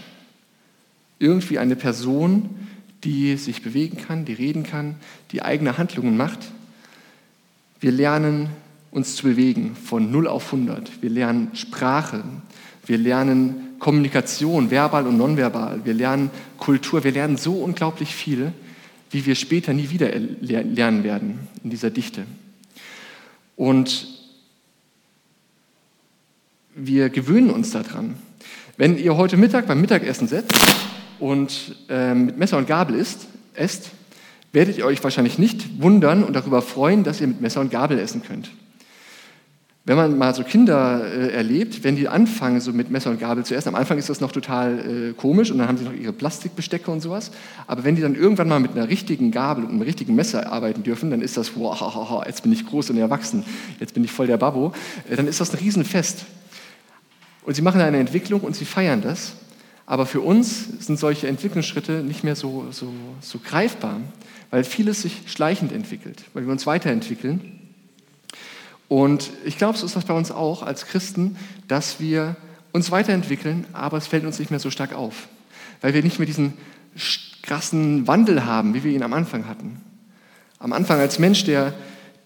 [1.21, 2.51] irgendwie eine Person,
[3.05, 4.97] die sich bewegen kann, die reden kann,
[5.31, 6.41] die eigene Handlungen macht.
[7.81, 8.49] Wir lernen
[8.91, 11.01] uns zu bewegen von 0 auf 100.
[11.01, 12.25] Wir lernen Sprache.
[12.87, 15.85] Wir lernen Kommunikation, verbal und nonverbal.
[15.85, 17.05] Wir lernen Kultur.
[17.05, 18.53] Wir lernen so unglaublich viel,
[19.11, 20.11] wie wir später nie wieder
[20.41, 22.25] lernen werden in dieser Dichte.
[23.57, 24.07] Und
[26.75, 28.17] wir gewöhnen uns daran.
[28.77, 30.55] Wenn ihr heute Mittag beim Mittagessen setzt
[31.19, 33.91] und äh, mit Messer und Gabel isst, esst,
[34.53, 37.99] werdet ihr euch wahrscheinlich nicht wundern und darüber freuen, dass ihr mit Messer und Gabel
[37.99, 38.51] essen könnt.
[39.89, 43.47] Wenn man mal so Kinder äh, erlebt, wenn die anfangen so mit Messer und Gabel
[43.47, 45.95] zu essen, am Anfang ist das noch total äh, komisch und dann haben sie noch
[45.95, 47.31] ihre Plastikbestecke und sowas.
[47.67, 50.83] Aber wenn die dann irgendwann mal mit einer richtigen Gabel und einem richtigen Messer arbeiten
[50.83, 53.47] dürfen, dann ist das, wow, jetzt bin ich groß und erwachsen,
[53.81, 54.75] jetzt bin ich voll der Babbo,
[55.09, 56.27] äh, dann ist das ein Riesenfest.
[57.47, 59.37] Und sie machen eine Entwicklung und sie feiern das.
[59.87, 64.03] Aber für uns sind solche Entwicklungsschritte nicht mehr so, so, so greifbar,
[64.51, 67.58] weil vieles sich schleichend entwickelt, weil wir uns weiterentwickeln.
[68.89, 71.37] Und ich glaube, so ist das bei uns auch als Christen,
[71.69, 72.37] dass wir
[72.73, 75.29] uns weiterentwickeln, aber es fällt uns nicht mehr so stark auf,
[75.81, 76.55] weil wir nicht mehr diesen
[77.43, 79.81] krassen Wandel haben, wie wir ihn am Anfang hatten.
[80.59, 81.75] Am Anfang als Mensch, der,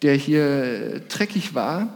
[0.03, 1.89] der hier dreckig war,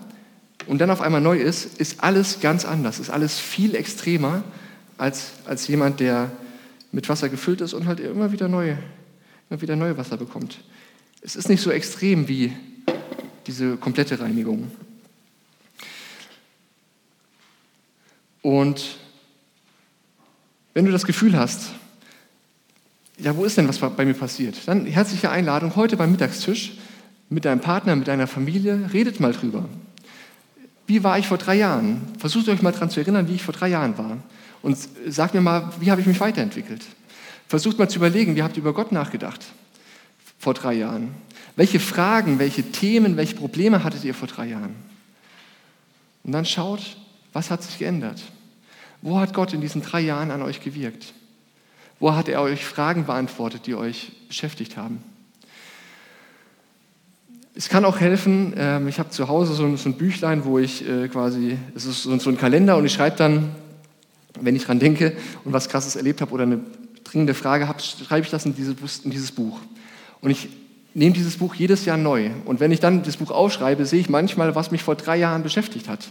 [0.66, 4.42] und dann auf einmal neu ist, ist alles ganz anders, ist alles viel extremer
[4.98, 6.30] als, als jemand, der
[6.92, 8.74] mit Wasser gefüllt ist und halt immer wieder neu,
[9.48, 10.58] immer wieder neue Wasser bekommt.
[11.22, 12.52] Es ist nicht so extrem wie
[13.46, 14.70] diese komplette Reinigung.
[18.42, 18.98] Und
[20.74, 21.72] wenn du das Gefühl hast,
[23.18, 24.56] ja, wo ist denn was bei mir passiert?
[24.66, 26.76] Dann herzliche Einladung heute beim Mittagstisch
[27.28, 29.68] mit deinem Partner, mit deiner Familie, redet mal drüber.
[30.86, 32.02] Wie war ich vor drei Jahren?
[32.18, 34.18] Versucht euch mal daran zu erinnern, wie ich vor drei Jahren war.
[34.62, 34.76] Und
[35.08, 36.84] sagt mir mal, wie habe ich mich weiterentwickelt?
[37.48, 39.44] Versucht mal zu überlegen, wie habt ihr über Gott nachgedacht
[40.38, 41.14] vor drei Jahren?
[41.56, 44.76] Welche Fragen, welche Themen, welche Probleme hattet ihr vor drei Jahren?
[46.22, 46.98] Und dann schaut,
[47.32, 48.22] was hat sich geändert?
[49.00, 51.14] Wo hat Gott in diesen drei Jahren an euch gewirkt?
[51.98, 55.02] Wo hat er euch Fragen beantwortet, die euch beschäftigt haben?
[57.54, 61.08] Es kann auch helfen, ähm, ich habe zu Hause so ein, Büchlein, wo ich äh,
[61.08, 63.54] quasi, es ist so ein Kalender und ich schreibe dann,
[64.38, 66.60] wenn ich dran denke und was Krasses erlebt habe oder eine
[67.02, 69.58] dringende Frage habe, schreibe ich das in dieses, in dieses Buch.
[70.20, 70.50] Und ich
[70.96, 72.30] nehme dieses Buch jedes Jahr neu.
[72.46, 75.42] Und wenn ich dann das Buch aufschreibe, sehe ich manchmal, was mich vor drei Jahren
[75.42, 76.10] beschäftigt hat.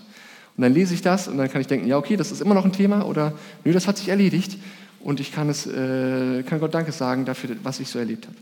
[0.56, 2.54] Und dann lese ich das und dann kann ich denken, ja, okay, das ist immer
[2.54, 3.34] noch ein Thema oder
[3.64, 4.60] nö, das hat sich erledigt.
[5.00, 8.38] Und ich kann, es, äh, kann Gott Danke sagen dafür, was ich so erlebt habe.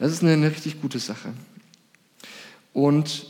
[0.00, 1.28] Das ist eine, eine richtig gute Sache.
[2.72, 3.26] Und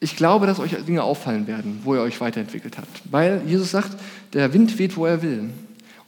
[0.00, 3.02] ich glaube, dass euch Dinge auffallen werden, wo ihr euch weiterentwickelt habt.
[3.04, 3.96] Weil Jesus sagt,
[4.32, 5.50] der Wind weht, wo er will.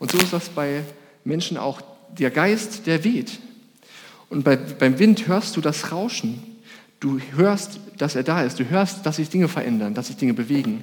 [0.01, 0.83] Und so ist das bei
[1.25, 1.81] Menschen auch.
[2.19, 3.39] Der Geist, der weht.
[4.29, 6.43] Und bei, beim Wind hörst du das Rauschen.
[7.01, 8.59] Du hörst, dass er da ist.
[8.59, 10.83] Du hörst, dass sich Dinge verändern, dass sich Dinge bewegen.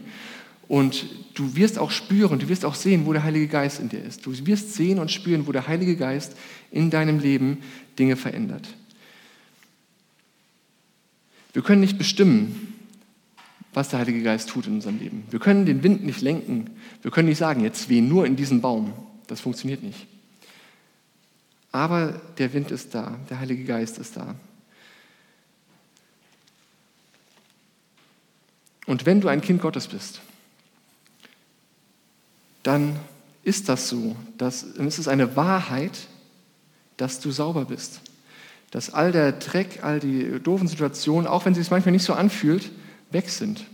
[0.67, 4.01] Und du wirst auch spüren, du wirst auch sehen, wo der Heilige Geist in dir
[4.01, 4.25] ist.
[4.25, 6.35] Du wirst sehen und spüren, wo der Heilige Geist
[6.71, 7.59] in deinem Leben
[7.99, 8.67] Dinge verändert.
[11.51, 12.73] Wir können nicht bestimmen,
[13.73, 15.23] was der Heilige Geist tut in unserem Leben.
[15.29, 16.69] Wir können den Wind nicht lenken.
[17.01, 18.93] Wir können nicht sagen, jetzt weh nur in diesen Baum.
[19.27, 20.07] Das funktioniert nicht.
[21.73, 24.35] Aber der Wind ist da, der Heilige Geist ist da.
[28.85, 30.21] Und wenn du ein Kind Gottes bist,
[32.61, 32.99] dann
[33.41, 36.07] ist das so, dass, dann ist es eine Wahrheit,
[36.97, 38.01] dass du sauber bist.
[38.69, 42.13] Dass all der Dreck, all die doofen Situationen, auch wenn sie es manchmal nicht so
[42.13, 42.71] anfühlt,
[43.09, 43.65] weg sind.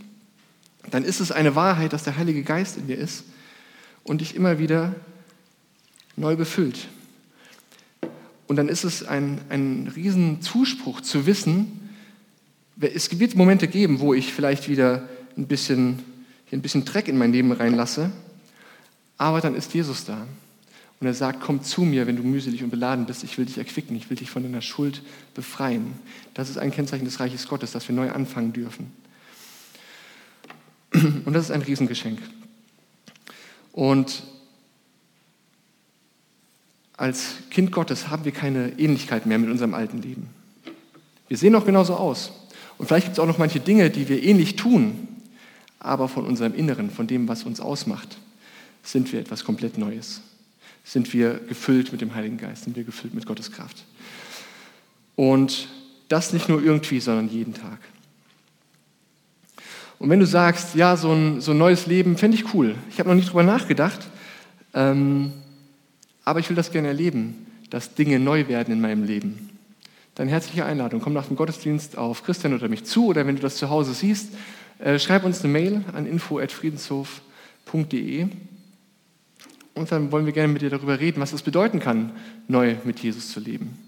[0.90, 3.24] Dann ist es eine Wahrheit, dass der Heilige Geist in dir ist
[4.04, 4.94] und dich immer wieder
[6.16, 6.88] neu befüllt.
[8.50, 11.88] Und dann ist es ein, ein Riesenzuspruch zu wissen,
[12.80, 16.00] es wird Momente geben, wo ich vielleicht wieder ein bisschen,
[16.50, 18.10] ein bisschen Dreck in mein Leben reinlasse,
[19.18, 20.26] aber dann ist Jesus da.
[20.98, 23.22] Und er sagt, komm zu mir, wenn du mühselig und beladen bist.
[23.22, 25.04] Ich will dich erquicken, ich will dich von deiner Schuld
[25.36, 25.92] befreien.
[26.34, 28.90] Das ist ein Kennzeichen des Reiches Gottes, dass wir neu anfangen dürfen.
[30.92, 32.18] Und das ist ein Riesengeschenk.
[33.70, 34.24] Und
[37.00, 40.28] als Kind Gottes haben wir keine Ähnlichkeit mehr mit unserem alten Leben.
[41.28, 42.32] Wir sehen auch genauso aus.
[42.78, 45.08] Und vielleicht gibt es auch noch manche Dinge, die wir ähnlich tun,
[45.78, 48.18] aber von unserem Inneren, von dem, was uns ausmacht,
[48.82, 50.22] sind wir etwas komplett Neues
[50.84, 53.84] sind wir gefüllt mit dem Heiligen Geist, sind wir gefüllt mit Gottes Kraft.
[55.14, 55.68] Und
[56.08, 57.78] das nicht nur irgendwie, sondern jeden Tag.
[59.98, 62.98] Und wenn du sagst, ja, so ein, so ein neues Leben fände ich cool, ich
[62.98, 64.00] habe noch nicht drüber nachgedacht,
[64.74, 65.32] ähm,
[66.24, 69.50] aber ich will das gerne erleben, dass Dinge neu werden in meinem Leben.
[70.14, 73.42] Dann herzliche Einladung, komm nach dem Gottesdienst auf Christian oder mich zu oder wenn du
[73.42, 74.34] das zu Hause siehst,
[74.78, 78.26] äh, schreib uns eine Mail an info.friedenshof.de
[79.74, 82.12] und dann wollen wir gerne mit dir darüber reden, was es bedeuten kann,
[82.48, 83.78] neu mit Jesus zu leben.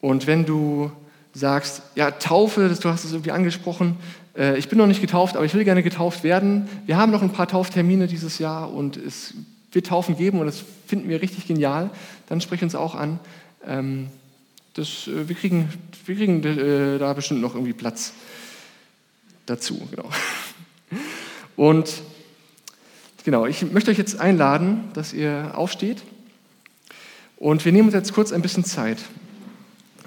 [0.00, 0.90] Und wenn du
[1.34, 3.96] sagst, ja, Taufe, du hast es irgendwie angesprochen,
[4.36, 6.68] äh, ich bin noch nicht getauft, aber ich will gerne getauft werden.
[6.86, 9.34] Wir haben noch ein paar Tauftermine dieses Jahr und es
[9.76, 11.90] wird Taufen geben und das finden wir richtig genial.
[12.28, 13.20] Dann sprich uns auch an.
[13.64, 14.08] Ähm,
[14.74, 15.68] das, äh, wir kriegen,
[16.04, 18.12] wir kriegen äh, da bestimmt noch irgendwie Platz
[19.46, 19.86] dazu.
[19.92, 20.10] Genau.
[21.56, 22.02] Und
[23.26, 26.00] Genau, ich möchte euch jetzt einladen, dass ihr aufsteht.
[27.36, 28.98] Und wir nehmen uns jetzt kurz ein bisschen Zeit,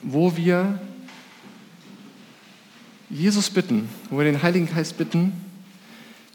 [0.02, 0.80] wo wir
[3.10, 5.34] Jesus bitten, wo wir den Heiligen Geist bitten,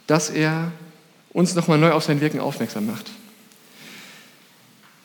[0.07, 0.73] dass er
[1.33, 3.11] uns nochmal neu auf sein Wirken aufmerksam macht.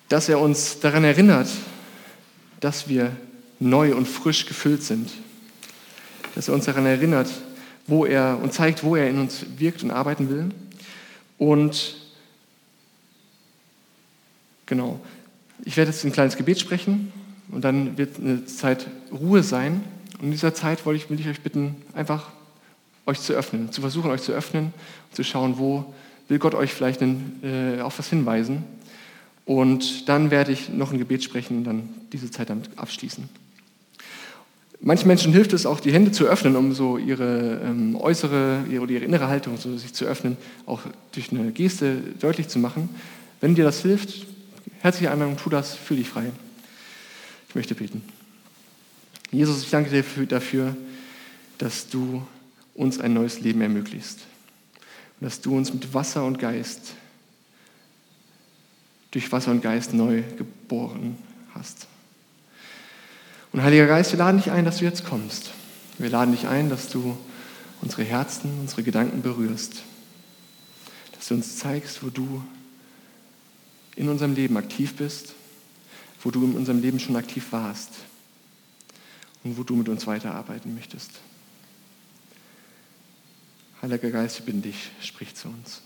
[0.10, 1.50] Dass er uns daran erinnert,
[2.60, 3.16] dass wir
[3.60, 5.12] neu und frisch gefüllt sind.
[6.36, 7.30] Dass er uns daran erinnert,
[7.88, 10.50] wo er und zeigt, wo er in uns wirkt und arbeiten will.
[11.38, 11.96] Und
[14.66, 15.00] genau,
[15.66, 17.12] ich werde jetzt ein kleines Gebet sprechen
[17.52, 19.84] und dann wird eine Zeit Ruhe sein
[20.20, 22.30] Und in dieser Zeit wollte ich, will ich euch bitten, einfach
[23.06, 25.94] euch zu öffnen, zu versuchen, euch zu öffnen und zu schauen, wo
[26.28, 28.64] will Gott euch vielleicht in, äh, auf was hinweisen.
[29.50, 33.28] Und dann werde ich noch ein Gebet sprechen und dann diese Zeit damit abschließen.
[34.80, 38.84] Manchen Menschen hilft es auch, die Hände zu öffnen, um so ihre ähm, äußere ihre,
[38.84, 40.38] oder ihre innere Haltung so sich zu öffnen,
[40.68, 40.82] auch
[41.14, 42.90] durch eine Geste deutlich zu machen.
[43.42, 44.28] Wenn dir das hilft,
[44.82, 46.32] herzliche Einladung, tu das, fühl dich frei.
[47.48, 48.04] Ich möchte beten.
[49.32, 50.78] Jesus, ich danke dir dafür,
[51.58, 52.22] dass du
[52.76, 54.20] uns ein neues Leben ermöglicht.
[55.20, 56.94] Und dass du uns mit Wasser und Geist,
[59.12, 61.18] durch Wasser und Geist neu geboren
[61.54, 61.88] hast.
[63.52, 65.52] Und Heiliger Geist, wir laden dich ein, dass du jetzt kommst.
[65.98, 67.18] Wir laden dich ein, dass du
[67.82, 69.84] unsere Herzen, unsere Gedanken berührst.
[71.14, 72.44] Dass du uns zeigst, wo du
[73.96, 75.34] in unserem Leben aktiv bist,
[76.22, 77.92] wo du in unserem Leben schon aktiv warst
[79.44, 81.12] und wo du mit uns weiterarbeiten möchtest.
[83.82, 85.82] Heiliger Geist, ich bin dich, sprich zu uns.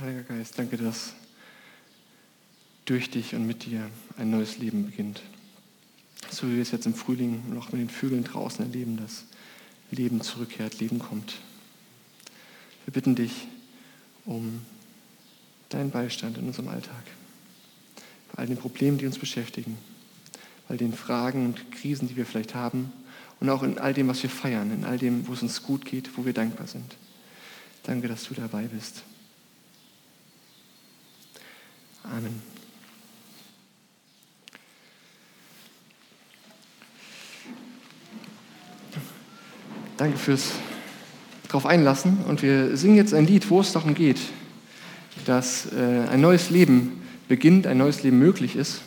[0.00, 1.14] Heiliger Geist, danke, dass
[2.84, 5.22] durch dich und mit dir ein neues Leben beginnt.
[6.30, 9.24] So wie wir es jetzt im Frühling noch mit den Vögeln draußen erleben, dass
[9.90, 11.36] Leben zurückkehrt, Leben kommt.
[12.84, 13.48] Wir bitten dich
[14.26, 14.60] um
[15.70, 17.04] deinen Beistand in unserem Alltag,
[18.32, 19.78] bei all den Problemen, die uns beschäftigen,
[20.68, 22.92] bei den Fragen und Krisen, die wir vielleicht haben
[23.40, 25.86] und auch in all dem, was wir feiern, in all dem, wo es uns gut
[25.86, 26.96] geht, wo wir dankbar sind.
[27.84, 29.04] Danke, dass du dabei bist.
[32.10, 32.42] Amen.
[39.96, 40.52] Danke fürs
[41.48, 42.18] darauf einlassen.
[42.26, 44.20] Und wir singen jetzt ein Lied, wo es darum geht,
[45.26, 48.82] dass äh, ein neues Leben beginnt, ein neues Leben möglich ist.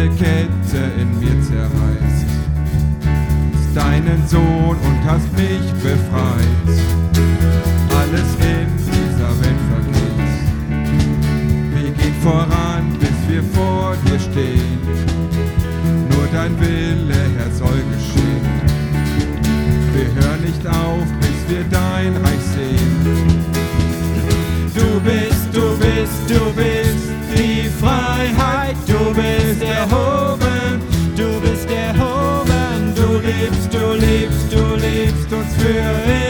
[0.00, 2.26] Jede Kette in mir zerreißt.
[3.74, 6.70] Deinen Sohn und hast mich befreit.
[8.00, 10.30] Alles in dieser Welt vergeht.
[11.74, 14.80] Wir gehen voran, bis wir vor dir stehen.
[16.10, 18.46] Nur dein Wille, Herr, soll geschehen.
[19.94, 23.44] Wir hören nicht auf, bis wir dein Reich sehen.
[24.74, 26.99] Du bist, du bist, du bist
[27.90, 28.76] Freiheit.
[28.86, 30.80] Du bist erhoben,
[31.16, 32.94] du bist erhoben.
[32.94, 36.29] Du lebst, du lebst, du lebst uns für immer.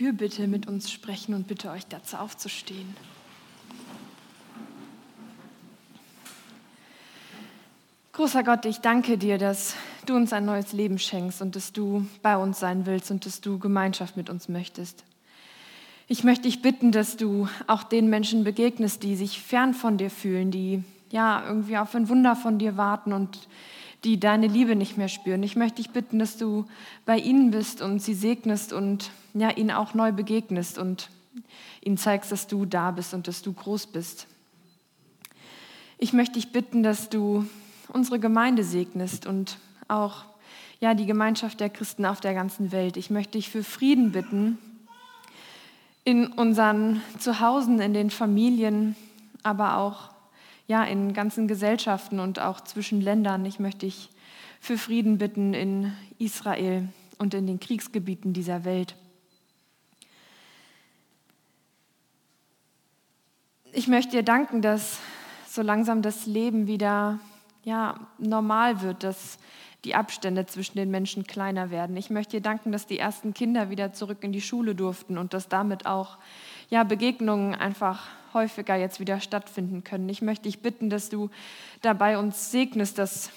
[0.00, 2.96] Fürbitte mit uns sprechen und bitte euch dazu aufzustehen.
[8.12, 9.74] Großer Gott, ich danke dir, dass
[10.06, 13.42] du uns ein neues Leben schenkst und dass du bei uns sein willst und dass
[13.42, 15.04] du Gemeinschaft mit uns möchtest.
[16.08, 20.10] Ich möchte dich bitten, dass du auch den Menschen begegnest, die sich fern von dir
[20.10, 23.38] fühlen, die ja irgendwie auf ein Wunder von dir warten und
[24.04, 25.42] die deine Liebe nicht mehr spüren.
[25.42, 26.64] Ich möchte dich bitten, dass du
[27.04, 31.10] bei ihnen bist und sie segnest und ja, ihnen auch neu begegnest und
[31.82, 34.26] ihnen zeigst, dass du da bist und dass du groß bist.
[35.98, 37.46] Ich möchte dich bitten, dass du
[37.88, 40.24] unsere Gemeinde segnest und auch
[40.80, 42.96] ja, die Gemeinschaft der Christen auf der ganzen Welt.
[42.96, 44.58] Ich möchte dich für Frieden bitten
[46.04, 48.96] in unseren Zuhausen, in den Familien,
[49.42, 50.09] aber auch
[50.70, 53.44] ja, in ganzen Gesellschaften und auch zwischen Ländern.
[53.44, 54.08] Ich möchte dich
[54.60, 58.94] für Frieden bitten in Israel und in den Kriegsgebieten dieser Welt.
[63.72, 65.00] Ich möchte dir danken, dass
[65.48, 67.18] so langsam das Leben wieder
[67.64, 69.40] ja, normal wird, dass
[69.84, 71.96] die Abstände zwischen den Menschen kleiner werden.
[71.96, 75.34] Ich möchte dir danken, dass die ersten Kinder wieder zurück in die Schule durften und
[75.34, 76.18] dass damit auch
[76.68, 80.08] ja, Begegnungen einfach häufiger jetzt wieder stattfinden können.
[80.08, 81.30] Ich möchte dich bitten, dass du
[81.82, 83.30] dabei uns segnest, dass,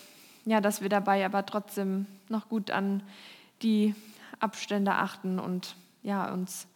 [0.45, 3.03] ja, dass wir dabei aber trotzdem noch gut an
[3.61, 3.95] die
[4.39, 6.67] Abstände achten und ja, uns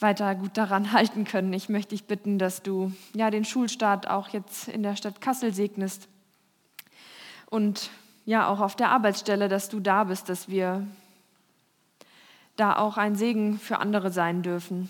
[0.00, 1.52] weiter gut daran halten können.
[1.52, 5.54] Ich möchte dich bitten, dass du ja, den Schulstart auch jetzt in der Stadt Kassel
[5.54, 6.08] segnest
[7.46, 7.90] und
[8.26, 10.86] ja auch auf der Arbeitsstelle, dass du da bist, dass wir
[12.56, 14.88] da auch ein Segen für andere sein dürfen.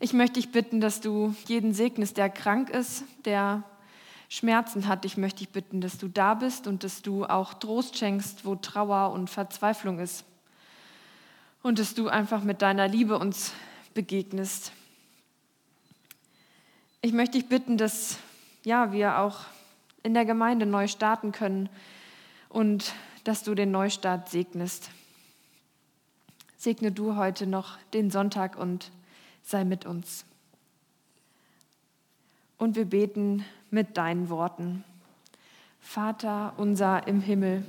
[0.00, 3.64] Ich möchte dich bitten, dass du jeden segnest, der krank ist, der
[4.28, 5.04] Schmerzen hat.
[5.04, 8.54] Ich möchte dich bitten, dass du da bist und dass du auch Trost schenkst, wo
[8.54, 10.24] Trauer und Verzweiflung ist.
[11.62, 13.52] Und dass du einfach mit deiner Liebe uns
[13.94, 14.72] begegnest.
[17.00, 18.18] Ich möchte dich bitten, dass
[18.64, 19.40] ja, wir auch
[20.04, 21.68] in der Gemeinde neu starten können
[22.48, 22.92] und
[23.24, 24.90] dass du den Neustart segnest.
[26.56, 28.92] Segne du heute noch den Sonntag und
[29.48, 30.26] sei mit uns.
[32.58, 34.84] Und wir beten mit deinen Worten.
[35.80, 37.64] Vater unser im Himmel,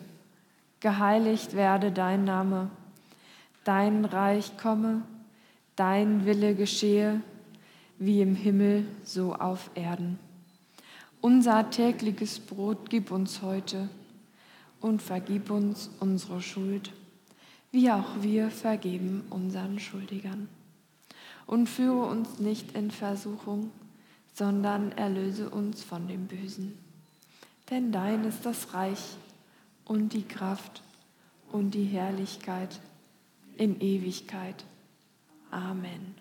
[0.82, 2.70] geheiligt werde dein Name,
[3.64, 5.04] dein Reich komme,
[5.78, 7.22] dein Wille geschehe,
[7.98, 10.20] wie im Himmel so auf Erden.
[11.22, 13.88] Unser tägliches Brot gib uns heute
[14.82, 16.92] und vergib uns unsere Schuld,
[17.72, 20.50] wie auch wir vergeben unseren Schuldigern.
[21.50, 23.72] Und führe uns nicht in Versuchung,
[24.36, 26.78] sondern erlöse uns von dem Bösen.
[27.72, 29.18] Denn dein ist das Reich
[29.84, 30.84] und die Kraft
[31.52, 32.80] und die Herrlichkeit
[33.58, 34.64] in Ewigkeit.
[35.50, 36.14] Amen.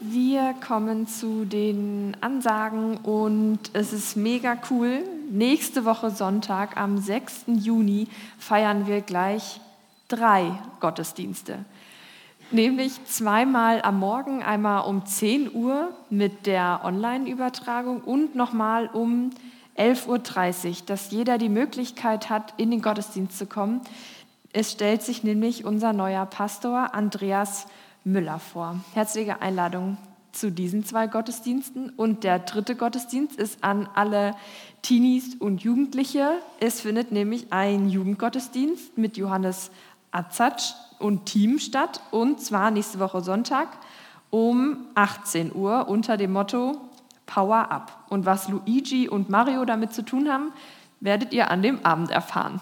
[0.00, 5.04] Wir kommen zu den Ansagen und es ist mega cool.
[5.32, 7.44] Nächste Woche Sonntag am 6.
[7.46, 9.60] Juni feiern wir gleich
[10.08, 11.64] drei Gottesdienste.
[12.50, 19.30] Nämlich zweimal am Morgen, einmal um 10 Uhr mit der Online-Übertragung und nochmal um
[19.78, 23.82] 11.30 Uhr, dass jeder die Möglichkeit hat, in den Gottesdienst zu kommen.
[24.52, 27.68] Es stellt sich nämlich unser neuer Pastor Andreas
[28.02, 28.80] Müller vor.
[28.94, 29.96] Herzliche Einladung
[30.32, 31.90] zu diesen zwei Gottesdiensten.
[31.90, 34.34] Und der dritte Gottesdienst ist an alle
[34.82, 36.32] Teenies und Jugendliche.
[36.60, 39.70] Es findet nämlich ein Jugendgottesdienst mit Johannes
[40.10, 42.00] Azatsch und Team statt.
[42.10, 43.68] Und zwar nächste Woche Sonntag
[44.30, 46.80] um 18 Uhr unter dem Motto
[47.26, 48.04] Power Up.
[48.08, 50.52] Und was Luigi und Mario damit zu tun haben,
[51.00, 52.60] werdet ihr an dem Abend erfahren.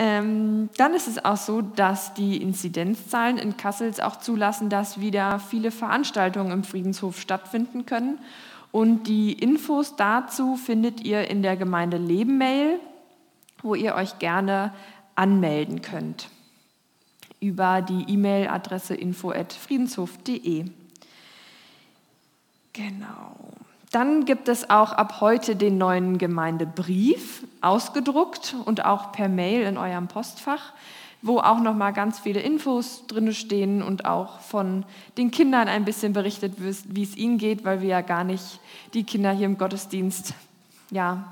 [0.00, 5.40] Ähm, dann ist es auch so, dass die Inzidenzzahlen in Kassel auch zulassen, dass wieder
[5.40, 8.20] viele Veranstaltungen im Friedenshof stattfinden können.
[8.70, 12.78] Und die Infos dazu findet ihr in der Gemeinde Leben-Mail,
[13.60, 14.72] wo ihr euch gerne
[15.16, 16.28] anmelden könnt
[17.40, 20.66] über die E-Mail-Adresse info@friedenshof.de.
[22.72, 23.36] Genau.
[23.90, 29.78] Dann gibt es auch ab heute den neuen Gemeindebrief, ausgedruckt und auch per Mail in
[29.78, 30.72] eurem Postfach,
[31.22, 34.84] wo auch noch mal ganz viele Infos drin stehen und auch von
[35.16, 38.60] den Kindern ein bisschen berichtet wird, wie es ihnen geht, weil wir ja gar nicht
[38.94, 40.34] die Kinder hier im Gottesdienst
[40.90, 41.24] ja,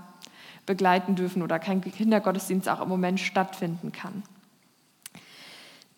[0.65, 4.23] begleiten dürfen oder kein Kindergottesdienst auch im Moment stattfinden kann.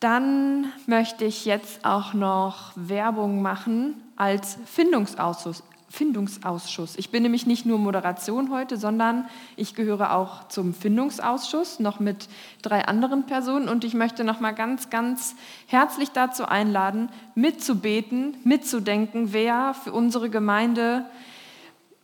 [0.01, 5.63] Dann möchte ich jetzt auch noch Werbung machen als Findungsausschuss.
[5.91, 6.97] Findungsausschuss.
[6.97, 9.27] Ich bin nämlich nicht nur Moderation heute, sondern
[9.57, 12.29] ich gehöre auch zum Findungsausschuss, noch mit
[12.63, 13.69] drei anderen Personen.
[13.69, 15.35] Und ich möchte noch mal ganz, ganz
[15.67, 21.07] herzlich dazu einladen, mitzubeten, mitzudenken, wer für unsere Gemeinde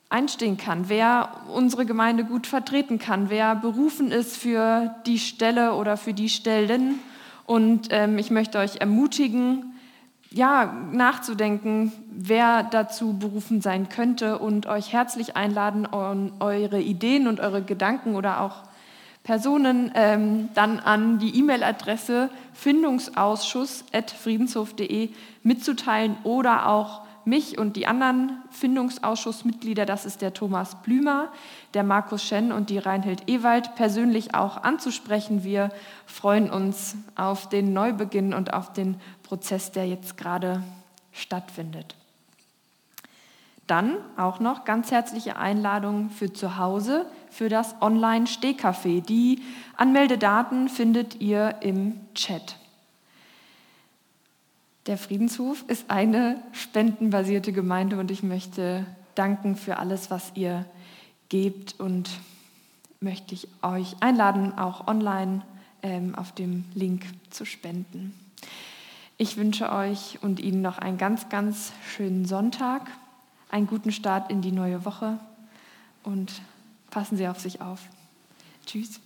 [0.08, 5.96] einstehen kann, wer unsere Gemeinde gut vertreten kann, wer berufen ist für die Stelle oder
[5.96, 7.00] für die Stellen.
[7.46, 9.73] Und ähm, ich möchte euch ermutigen,
[10.34, 17.62] ja, nachzudenken, wer dazu berufen sein könnte und euch herzlich einladen, eure Ideen und eure
[17.62, 18.64] Gedanken oder auch
[19.22, 25.10] Personen ähm, dann an die E-Mail-Adresse findungsausschuss.friedenshof.de
[25.44, 31.28] mitzuteilen oder auch mich und die anderen Findungsausschussmitglieder, das ist der Thomas Blümer,
[31.72, 35.44] der Markus Schen und die Reinhild Ewald, persönlich auch anzusprechen.
[35.44, 35.70] Wir
[36.06, 40.62] freuen uns auf den Neubeginn und auf den Prozess, der jetzt gerade
[41.12, 41.96] stattfindet.
[43.66, 49.00] Dann auch noch ganz herzliche Einladung für zu Hause für das Online-Stehcafé.
[49.00, 49.42] Die
[49.76, 52.58] Anmeldedaten findet ihr im Chat.
[54.86, 60.66] Der Friedenshof ist eine spendenbasierte Gemeinde und ich möchte danken für alles, was ihr
[61.30, 62.10] gebt und
[63.00, 65.40] möchte ich euch einladen, auch online
[65.82, 68.12] ähm, auf dem Link zu spenden.
[69.16, 72.90] Ich wünsche euch und Ihnen noch einen ganz, ganz schönen Sonntag,
[73.48, 75.20] einen guten Start in die neue Woche
[76.02, 76.42] und
[76.90, 77.80] passen Sie auf sich auf.
[78.66, 78.98] Tschüss.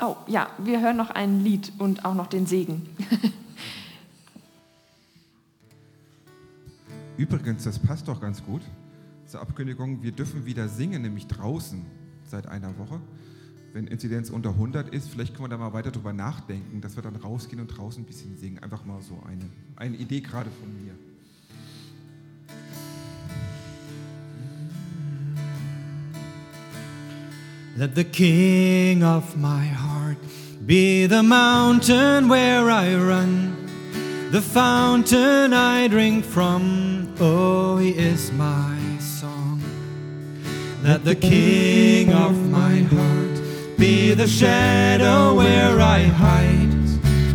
[0.00, 2.88] Oh ja, wir hören noch ein Lied und auch noch den Segen.
[7.18, 8.62] Übrigens, das passt doch ganz gut
[9.26, 10.02] zur Abkündigung.
[10.02, 11.84] Wir dürfen wieder singen, nämlich draußen
[12.24, 13.00] seit einer Woche.
[13.72, 17.02] Wenn Inzidenz unter 100 ist, vielleicht können wir da mal weiter drüber nachdenken, dass wir
[17.02, 18.58] dann rausgehen und draußen ein bisschen singen.
[18.60, 19.44] Einfach mal so eine,
[19.76, 20.94] eine Idee gerade von mir.
[27.76, 30.18] Let the king of my heart
[30.66, 33.54] be the mountain where I run,
[34.32, 37.14] the fountain I drink from.
[37.20, 39.62] Oh, he is my song.
[40.82, 43.27] Let the king of my heart
[43.78, 46.72] be the shadow where I hide,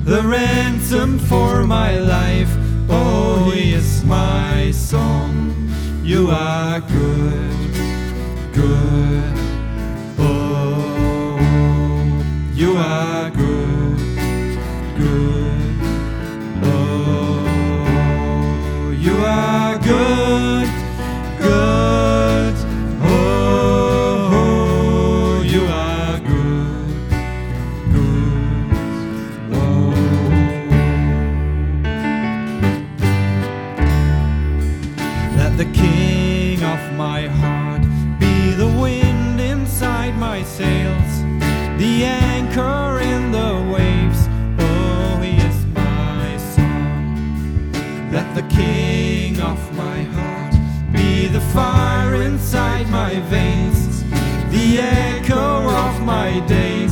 [0.03, 2.49] the ransom for my life.
[2.89, 5.53] Oh, he is my song.
[6.03, 7.73] You are good,
[8.53, 9.33] good.
[10.19, 11.39] Oh,
[12.53, 13.97] you are good,
[14.97, 15.79] good.
[16.61, 17.39] Oh,
[18.99, 20.67] you are good,
[21.39, 22.12] good.
[51.53, 54.03] fire inside my veins,
[54.49, 56.82] the echo of my days.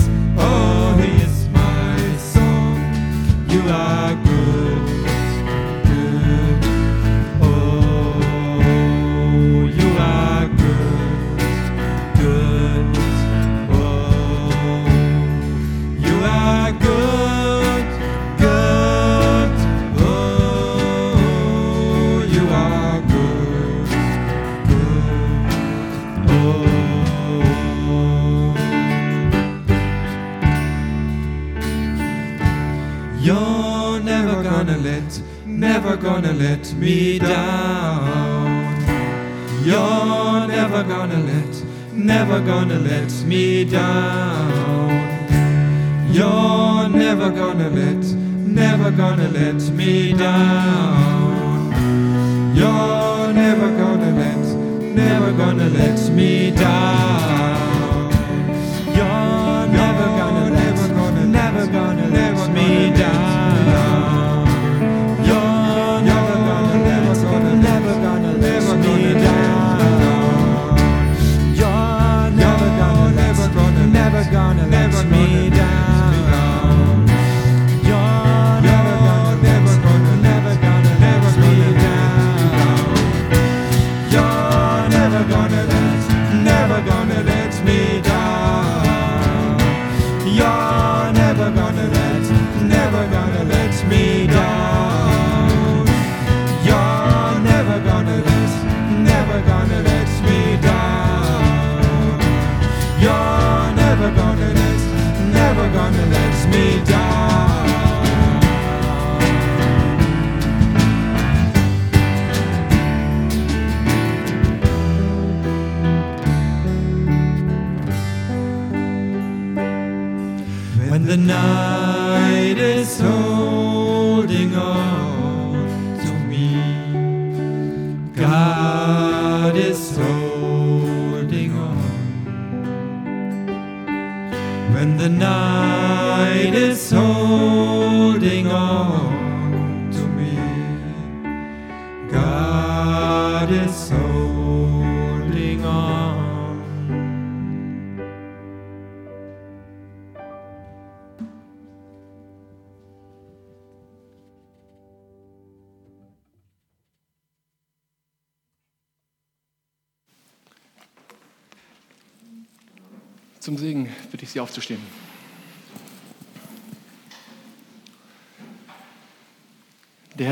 [36.13, 38.75] gonna let me down.
[39.63, 41.63] You're never gonna let,
[41.93, 44.89] never gonna let me down.
[46.11, 48.03] You're never gonna let,
[48.61, 51.71] never gonna let me down.
[52.57, 54.45] You're never gonna let,
[54.93, 56.10] never gonna let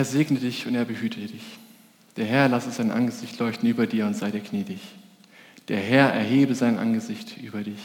[0.09, 1.59] segne dich und er behüte dich.
[2.17, 4.81] Der Herr lasse sein Angesicht leuchten über dir und sei dir gnädig.
[5.67, 7.79] Der Herr erhebe sein Angesicht über dich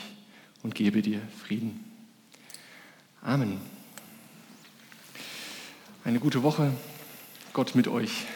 [0.62, 1.84] und gebe dir Frieden.
[3.22, 3.60] Amen.
[6.04, 6.72] Eine gute Woche.
[7.52, 8.26] Gott mit euch.